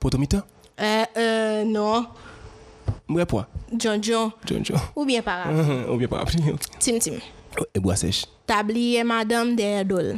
Poto 0.00 0.18
mitan? 0.18 0.42
Eh, 0.78 1.04
eh, 1.14 1.64
non. 1.68 2.08
Mwen 3.12 3.26
pwa? 3.28 3.46
John 3.76 4.00
John. 4.00 4.32
John 4.48 4.64
John. 4.64 4.80
Ou 4.96 5.04
bien 5.04 5.22
parapli. 5.22 5.60
Ou 5.90 5.98
bien 5.98 6.08
parapli. 6.08 6.40
Tim 6.80 6.98
Tim. 6.98 7.20
E 7.74 7.80
bwa 7.80 7.96
sech. 7.96 8.24
Tabliye 8.48 9.04
madame 9.04 9.52
de 9.56 9.66
Edol. 9.82 10.14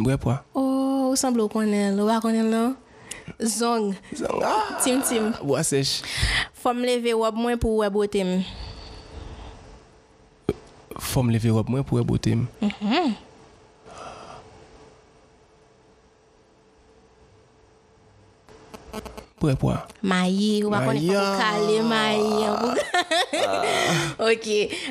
Mwen 0.00 0.16
pwa? 0.22 0.38
Oh, 0.56 1.10
ou 1.10 1.18
sembl 1.20 1.44
ou 1.44 1.52
konen. 1.52 2.00
Ou 2.00 2.08
ba 2.08 2.22
konen 2.24 2.48
lan? 2.48 2.72
Zong. 3.36 3.92
Zong. 4.16 4.40
Ah! 4.40 4.78
Tim 4.80 5.04
Tim. 5.04 5.34
Bwa 5.44 5.60
sech. 5.66 6.00
Fom 6.64 6.80
leve 6.84 7.12
wap 7.20 7.36
mwen 7.36 7.60
pou 7.60 7.82
wap 7.84 7.92
botem. 7.92 8.38
Fom 11.12 11.28
leve 11.32 11.52
wap 11.52 11.68
mwen 11.68 11.84
pou 11.84 12.00
wap 12.00 12.08
botem? 12.14 12.48
Mhm. 12.64 12.80
Mm 12.88 13.18
Prepwa. 19.40 19.88
Maye, 20.04 20.60
wakon 20.68 21.00
e 21.00 21.06
pou 21.08 21.34
kale, 21.40 21.80
maye. 21.88 22.48
Ok, 24.20 24.46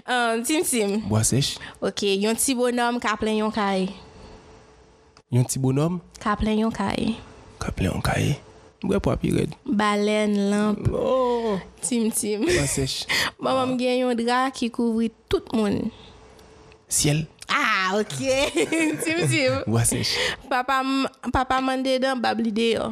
um, 0.10 0.42
tim 0.42 0.64
tim. 0.66 0.96
Boa 1.06 1.22
sech. 1.22 1.60
Ok, 1.78 2.08
yon 2.18 2.34
ti 2.34 2.58
bonom 2.58 2.98
ka 3.04 3.14
plen 3.22 3.38
yon 3.44 3.54
kaye. 3.54 3.92
Yon 5.30 5.46
ti 5.46 5.62
bonom? 5.62 6.00
Ka 6.18 6.34
plen 6.34 6.64
yon 6.66 6.74
kaye. 6.74 7.14
Ka 7.62 7.70
plen 7.70 7.94
yon 7.94 8.02
kaye. 8.02 8.40
Mwen 8.82 9.02
pou 9.04 9.14
pi 9.22 9.30
red. 9.36 9.54
Balen, 9.68 10.34
lamp. 10.50 10.88
Oh. 10.96 11.60
Tim 11.86 12.10
tim. 12.10 12.48
Boa 12.48 12.66
sech. 12.72 13.04
Maman 13.44 13.76
ah. 13.76 13.78
gen 13.78 14.02
yon 14.02 14.18
dra 14.18 14.48
ki 14.56 14.72
kouvri 14.74 15.12
tout 15.30 15.46
moun. 15.54 15.92
Siel. 16.90 17.28
Ah, 17.46 18.00
ok. 18.00 18.18
tim 19.06 19.20
tim. 19.30 19.62
Boa 19.70 19.86
sech. 19.86 20.16
Papa, 20.50 20.82
papa 21.30 21.62
mande 21.62 22.00
dan 22.02 22.18
babli 22.18 22.50
de 22.50 22.72
yo. 22.80 22.90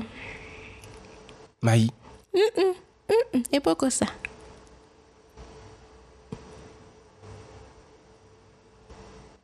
Mayi? 1.62 1.90
Mm-mm, 2.34 2.74
mm-mm, 3.10 3.44
e 3.52 3.60
poko 3.60 3.90
sa. 3.90 4.06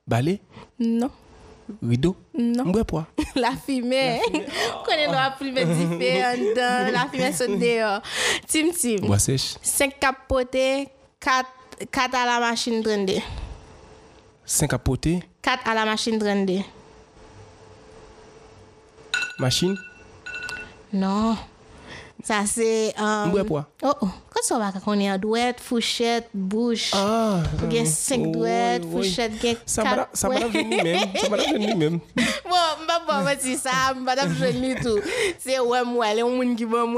Bale? 0.05 0.39
Non. 0.77 1.09
Rido? 1.81 2.15
Non. 2.33 2.67
Mbre 2.67 2.83
po 2.85 2.97
a? 2.99 3.07
La 3.39 3.55
fime. 3.55 4.19
Konen 4.85 5.09
do 5.11 5.17
aprive 5.17 5.63
di 5.65 5.85
fe 5.97 6.21
an 6.21 6.41
dan. 6.53 6.91
La 6.91 7.07
fime 7.09 7.29
e 7.31 7.33
son 7.33 7.57
de 7.57 7.71
yo. 7.79 7.91
Tim 8.47 8.71
tim. 8.73 9.07
Boasech? 9.07 9.57
5 9.63 9.97
kapote, 9.99 10.91
4 11.19 12.17
a 12.19 12.25
la 12.25 12.39
machin 12.39 12.81
drende. 12.83 13.23
5 14.45 14.67
kapote? 14.67 15.23
4 15.41 15.63
a 15.65 15.73
la 15.73 15.85
machin 15.85 16.19
drende. 16.19 16.65
Machin? 19.39 19.77
Non. 20.91 21.37
Ça 22.23 22.45
c'est 22.45 22.93
um, 22.97 23.29
Mbwe 23.29 23.43
poa. 23.43 23.67
Oh 23.83 23.91
oh. 24.01 24.07
Quand 24.33 24.41
ça 24.43 24.57
va 24.57 24.71
qu'on 24.71 24.97
est 24.99 25.17
douette, 25.19 25.59
fourchette, 25.59 26.29
bouche. 26.33 26.91
Ah. 26.95 27.43
Ou 27.61 27.69
gen 27.69 27.85
5 27.85 28.31
douettes, 28.31 28.85
fourchette, 28.89 29.33
gen 29.41 29.55
Ça 29.65 29.83
m'a 29.83 30.07
ça 30.13 30.29
m'a 30.29 30.35
quatre- 30.39 30.51
venu 30.53 30.75
même. 30.81 30.99
Ça 31.21 31.29
m'a 31.29 31.37
venu 31.37 31.75
même. 31.75 31.99
Bon, 32.49 32.83
mba 32.83 32.99
bon 33.05 33.23
mati 33.25 33.57
sa, 33.57 33.93
mba 33.93 34.15
dap 34.15 34.31
jwen 34.39 34.57
li 34.63 34.71
tou. 34.79 34.97
Se 35.43 35.59
wè 35.59 35.83
mwè, 35.85 36.13
le 36.15 36.23
moun 36.25 36.55
ki 36.57 36.65
bon 36.65 36.95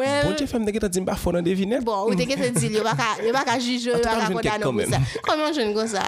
fon 1.17 1.33
nan 1.33 1.43
devinette. 1.43 1.83
Bon, 1.83 2.05
ou 2.05 2.15
te 2.15 2.23
ke 2.29 2.37
te 2.39 2.51
dil, 2.59 2.77
yo 2.77 2.83
baka, 2.85 3.09
yo 3.25 3.33
baka 3.33 3.57
juge, 3.59 3.89
yo 3.89 3.95
En 3.95 3.97
tout 3.97 4.03
cas, 4.03 4.15
baka 4.15 4.29
jwen 4.29 4.41
kek 4.45 4.51
kondano 4.51 4.71
quand 4.71 4.77
pou 4.77 4.91
sa. 4.91 4.99
même. 4.99 5.23
Koman 5.27 5.53
jwen 5.57 5.73
kon 5.73 5.87
sa? 5.87 6.05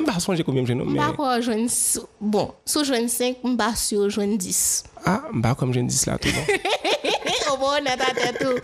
Mba 0.00 0.20
sonje 0.20 0.44
combien 0.44 0.64
je 0.68 0.72
nomme. 0.76 0.94
Mba 0.94 1.10
kwa 1.16 1.40
jwen, 1.40 1.64
s- 1.66 1.98
bon, 2.20 2.52
sou 2.64 2.84
jwen 2.84 3.08
5, 3.08 3.42
mba 3.56 3.72
sou 3.74 4.06
jwen 4.12 4.36
10. 4.38 4.84
Ah, 5.04 5.22
mba 5.32 5.54
comme 5.56 5.72
je 5.72 5.80
dis 5.80 6.04
là 6.06 6.18
tout 6.18 6.28
bon. 6.28 6.44
Ou 7.50 7.56
bon, 7.58 7.82
net 7.84 8.00
a 8.00 8.10
tè 8.14 8.30
tou. 8.38 8.54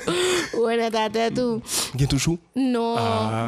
Ou 0.60 0.68
net 0.78 0.94
a 0.94 1.08
tè 1.10 1.28
tou. 1.34 1.60
Gen 1.96 2.06
toujours. 2.08 2.38
Non, 2.54 2.96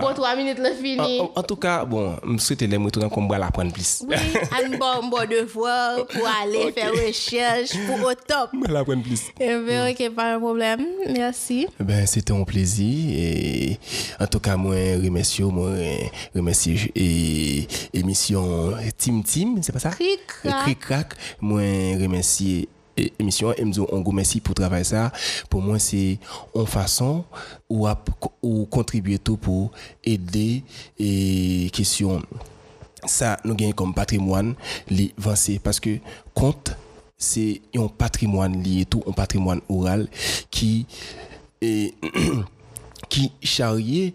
bon 0.01 0.15
3 0.15 0.35
minutes 0.37 0.59
le 0.59 0.73
En, 0.73 0.77
fini. 0.83 1.21
en- 1.21 1.33
en 1.37 1.43
tout 1.43 1.57
cas, 1.57 1.85
bon, 1.85 2.17
je 2.27 2.39
souhaite 2.39 2.63
les 2.63 2.77
retourner 2.77 3.09
comme 3.11 3.27
moi 3.27 3.39
l'apprendre 3.39 3.73
plus. 3.73 4.03
Oui, 4.09 4.17
an 4.17 4.77
bon, 4.79 5.09
bon 5.09 5.29
deux 5.29 5.47
fois 5.47 5.97
pou 6.11 6.25
ale 6.27 6.73
fè 6.75 6.89
recherche 6.91 7.77
pou 7.87 8.07
au 8.09 8.15
top. 8.15 8.53
Moi 8.53 8.69
l'apprendre 8.69 9.03
plus. 9.03 9.23
Eh 9.41 9.57
bien, 9.67 9.89
ok, 9.91 10.11
pas 10.15 10.35
un 10.35 10.39
problème. 10.41 10.85
Merci. 11.15 11.67
Ben, 11.81 12.07
c'était 12.07 12.33
un 12.33 12.45
plaisir 12.45 13.11
et 13.17 13.79
en 14.21 14.27
tout 14.27 14.41
cas 14.41 14.57
moi 14.57 14.75
remercie 15.03 15.43
moi 15.43 15.71
remercie 16.35 16.91
et 16.95 17.67
émission 17.95 18.73
Team 18.97 19.23
Team, 19.23 19.59
c'est 19.63 19.73
pas 19.73 19.79
ça? 19.79 19.91
Cric, 19.91 20.21
crac. 20.27 20.63
Cric 20.63 20.81
crac, 20.81 21.15
moi 21.41 21.61
remercie 22.01 22.69
émission 23.19 23.53
et 23.57 23.65
me 23.65 23.95
un 23.95 24.01
gros 24.01 24.13
merci 24.13 24.41
pour 24.41 24.55
travailler 24.55 24.85
ça. 24.85 25.13
Pour 25.49 25.63
moi 25.63 25.79
c'est 25.79 26.19
en 26.55 26.67
façon 26.67 27.25
ou 27.69 27.87
à 27.87 28.03
ou 28.43 28.67
contribuer 28.67 29.19
tout 29.19 29.37
pour 29.37 29.71
aider 30.05 30.63
et 30.99 31.71
question 31.73 32.23
ça 33.05 33.39
nous 33.45 33.55
gagnons 33.55 33.73
comme 33.73 33.95
patrimoine 33.95 34.55
parce 35.63 35.81
que 35.81 35.99
compte 36.35 36.73
c'est 37.17 37.61
un 37.77 37.89
patrimoine 37.89 38.63
lié 38.63 38.85
tout 38.85 39.03
un 39.07 39.13
patrimoine 39.13 39.61
oral 39.69 40.09
qui 40.51 40.87
et 41.61 41.95
qui 43.09 43.33
charrier 43.43 44.15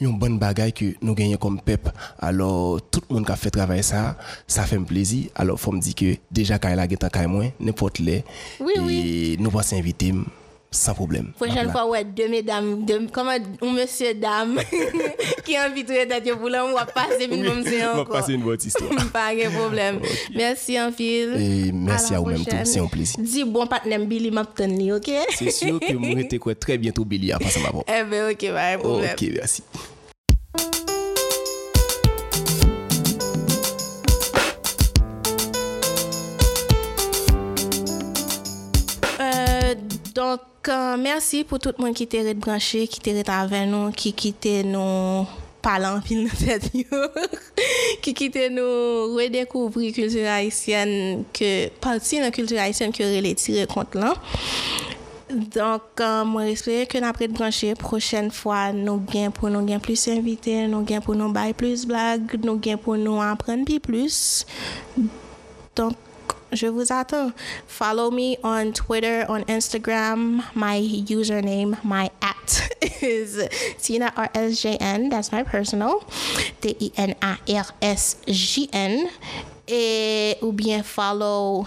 une 0.00 0.18
bonne 0.18 0.38
bagaille 0.38 0.72
que 0.72 0.86
nous 1.02 1.14
gagnons 1.14 1.36
comme 1.36 1.60
peuple 1.60 1.90
alors 2.18 2.80
tout 2.90 3.00
le 3.08 3.14
monde 3.16 3.26
qui 3.26 3.32
a 3.32 3.36
fait 3.36 3.50
travailler 3.50 3.82
ça 3.82 4.16
ça 4.46 4.64
fait 4.64 4.76
un 4.76 4.82
plaisir 4.82 5.28
alors 5.34 5.58
faut 5.60 5.72
me 5.72 5.80
dire 5.80 5.94
que 5.94 6.14
déjà 6.30 6.58
quand 6.58 6.70
il 6.72 6.78
a 6.78 6.86
gagné 6.86 7.26
moins 7.26 7.50
n'importe 7.60 7.98
les 7.98 8.24
Oui, 8.60 8.72
et 8.76 8.80
oui. 8.80 9.36
nous 9.38 9.50
va 9.50 9.62
s'inviter 9.62 10.12
sans 10.72 10.94
problème 10.94 11.32
Prochaine 11.36 11.68
fois, 11.72 11.88
ouais, 11.88 12.04
deux 12.04 12.28
mesdames, 12.28 12.84
deux, 12.84 13.08
comment, 13.12 13.32
un 13.32 13.72
monsieur, 13.72 14.14
dame, 14.14 14.60
qui 15.44 15.56
invite 15.56 15.88
d'être 15.88 16.38
pour 16.38 16.48
là, 16.48 16.64
on 16.64 16.74
va 16.74 16.86
passer, 16.86 17.26
puis 17.26 17.40
nous, 17.40 17.64
c'est 17.64 17.84
on 17.86 17.96
va 17.96 18.04
passer 18.04 18.34
une 18.34 18.42
bonne 18.42 18.56
histoire 18.64 18.88
Pas 19.12 19.34
de 19.34 19.48
problème. 19.50 19.98
Merci, 20.36 20.80
en 20.80 20.92
fil. 20.92 21.34
et 21.40 21.72
merci 21.72 22.14
à 22.14 22.20
vous 22.20 22.26
même 22.26 22.36
tout 22.38 22.44
prochaine. 22.44 22.64
c'est 22.66 22.78
un 22.78 22.86
plaisir 22.86 23.16
Dis 23.18 23.42
bon 23.42 23.66
partenaire 23.66 23.98
Billy 24.06 24.30
Mapton, 24.30 24.78
ok? 24.94 25.10
c'est 25.36 25.50
sûr 25.50 25.80
que 25.80 26.18
était 26.20 26.38
quoi 26.38 26.54
très 26.54 26.78
bientôt 26.78 27.04
Billy 27.04 27.32
à 27.32 27.40
passer 27.40 27.60
ma 27.60 27.70
voix 27.70 27.84
Eh 27.88 28.04
ben, 28.04 28.30
ok, 28.30 28.52
pas 28.52 28.76
de 28.76 28.80
problème. 28.80 29.10
ok 29.20 29.28
merci 29.34 29.62
Donk, 40.30 40.68
uh, 40.68 40.96
mersi 41.00 41.40
pou 41.42 41.58
tout 41.58 41.78
moun 41.82 41.94
ki 41.96 42.04
te 42.06 42.20
ret 42.22 42.38
branche, 42.38 42.84
ki 42.86 43.00
te 43.02 43.14
ret 43.16 43.30
aven 43.34 43.72
nou, 43.72 43.90
ki 43.96 44.12
kite 44.14 44.60
nou 44.74 45.24
palan 45.64 45.98
pil 46.06 46.22
nan 46.28 46.36
tet 46.38 46.68
yo, 46.76 47.00
ki 48.04 48.14
kite 48.16 48.46
nou 48.54 49.16
redekouvri 49.16 49.90
kultur 49.96 50.28
haisyen, 50.30 51.24
ke 51.34 51.72
parti 51.82 52.20
nan 52.22 52.30
kultur 52.36 52.60
haisyen 52.62 52.94
ki 52.94 53.08
rele 53.08 53.34
tire 53.40 53.66
kont 53.72 53.98
lan. 53.98 54.14
Donk, 55.30 55.98
uh, 55.98 56.22
mwen 56.26 56.52
espere 56.52 56.86
ke 56.90 57.02
nan 57.02 57.16
pret 57.16 57.34
branche, 57.34 57.72
prochen 57.80 58.30
fwa 58.34 58.68
nou 58.76 59.02
gen 59.10 59.34
pou 59.34 59.50
nou 59.50 59.66
gen 59.66 59.82
plus 59.82 60.06
invite, 60.12 60.54
nou 60.70 60.86
gen 60.86 61.02
pou 61.02 61.18
nou 61.18 61.34
bay 61.34 61.56
plus 61.56 61.88
blag, 61.90 62.38
nou 62.44 62.62
gen 62.62 62.78
pou 62.82 63.00
nou 63.00 63.18
apren 63.24 63.66
pi 63.66 63.80
plus. 63.82 64.44
Donk, 65.78 66.09
je 66.52 66.66
vous 66.66 66.92
attends. 66.92 67.32
Follow 67.66 68.10
me 68.10 68.36
on 68.42 68.72
Twitter, 68.72 69.24
on 69.28 69.42
Instagram. 69.44 70.42
My 70.54 70.78
username, 70.78 71.82
my 71.84 72.10
at 72.20 72.70
is 73.02 73.38
Tina 73.78 74.12
RSJN. 74.16 75.10
That's 75.10 75.32
my 75.32 75.42
personal. 75.42 76.04
T-I-N-A-R-S-J-N. 76.60 77.18
Et, 79.68 80.36
ou 80.42 80.52
bien 80.52 80.82
follow 80.82 81.66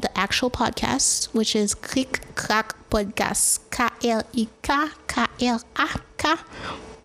the 0.00 0.08
actual 0.16 0.50
podcast, 0.50 1.28
which 1.34 1.56
is 1.56 1.74
Click 1.74 2.20
Crack 2.36 2.74
Podcast. 2.90 3.60
K-L-I-K-K-L-A-K 3.70 4.50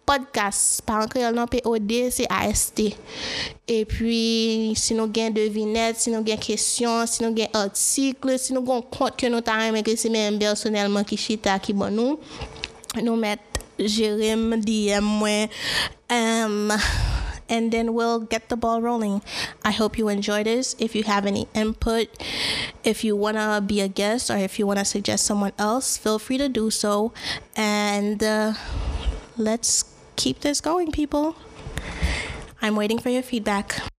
podcast. 0.05 0.81
Par 0.83 1.03
en 1.03 1.07
créole, 1.07 1.35
non, 1.35 1.47
P-O-D, 1.47 2.11
c'est 2.11 2.27
A-S-T. 2.29 2.95
Et 3.67 3.87
si 4.75 4.93
nous 4.93 5.03
avons 5.03 5.29
devinettes, 5.31 5.97
si 5.97 6.09
nous 6.09 6.17
avons 6.17 6.37
questions, 6.37 7.05
si 7.07 7.23
nous 7.23 7.29
avons 7.29 7.49
articles, 7.53 8.39
si 8.39 8.53
nous 8.53 8.61
avons 8.61 8.81
compte 8.81 9.17
que 9.17 9.27
nous 9.27 9.41
avons 9.45 9.81
que 9.81 9.95
c'est 9.95 10.09
même 10.09 10.37
personnellement 10.37 11.03
qui 11.03 11.17
chita 11.17 11.57
qui 11.59 11.73
bon 11.73 11.91
nous, 11.91 12.19
nous 13.01 13.15
mettons 13.15 13.41
Jérém, 13.77 14.61
DM, 14.61 15.03
moi, 15.03 15.49
um, 16.09 16.71
and 17.49 17.71
then 17.71 17.93
we'll 17.93 18.19
get 18.19 18.47
the 18.49 18.55
ball 18.55 18.81
rolling. 18.81 19.21
I 19.63 19.71
hope 19.71 19.97
you 19.97 20.07
enjoy 20.07 20.43
this. 20.43 20.75
If 20.79 20.95
you 20.95 21.03
have 21.03 21.25
any 21.25 21.47
input, 21.53 22.07
if 22.83 23.03
you 23.03 23.15
want 23.15 23.37
to 23.37 23.61
be 23.65 23.81
a 23.81 23.87
guest, 23.87 24.31
or 24.31 24.37
if 24.37 24.57
you 24.59 24.65
want 24.65 24.79
to 24.79 24.85
suggest 24.85 25.25
someone 25.25 25.51
else, 25.59 25.97
feel 25.97 26.19
free 26.19 26.37
to 26.37 26.47
do 26.47 26.71
so. 26.71 27.11
And 27.55 28.23
uh, 28.23 28.53
let's 29.37 29.94
keep 30.15 30.41
this 30.41 30.61
going, 30.61 30.91
people. 30.91 31.35
I'm 32.61 32.75
waiting 32.75 32.99
for 32.99 33.09
your 33.09 33.23
feedback. 33.23 33.94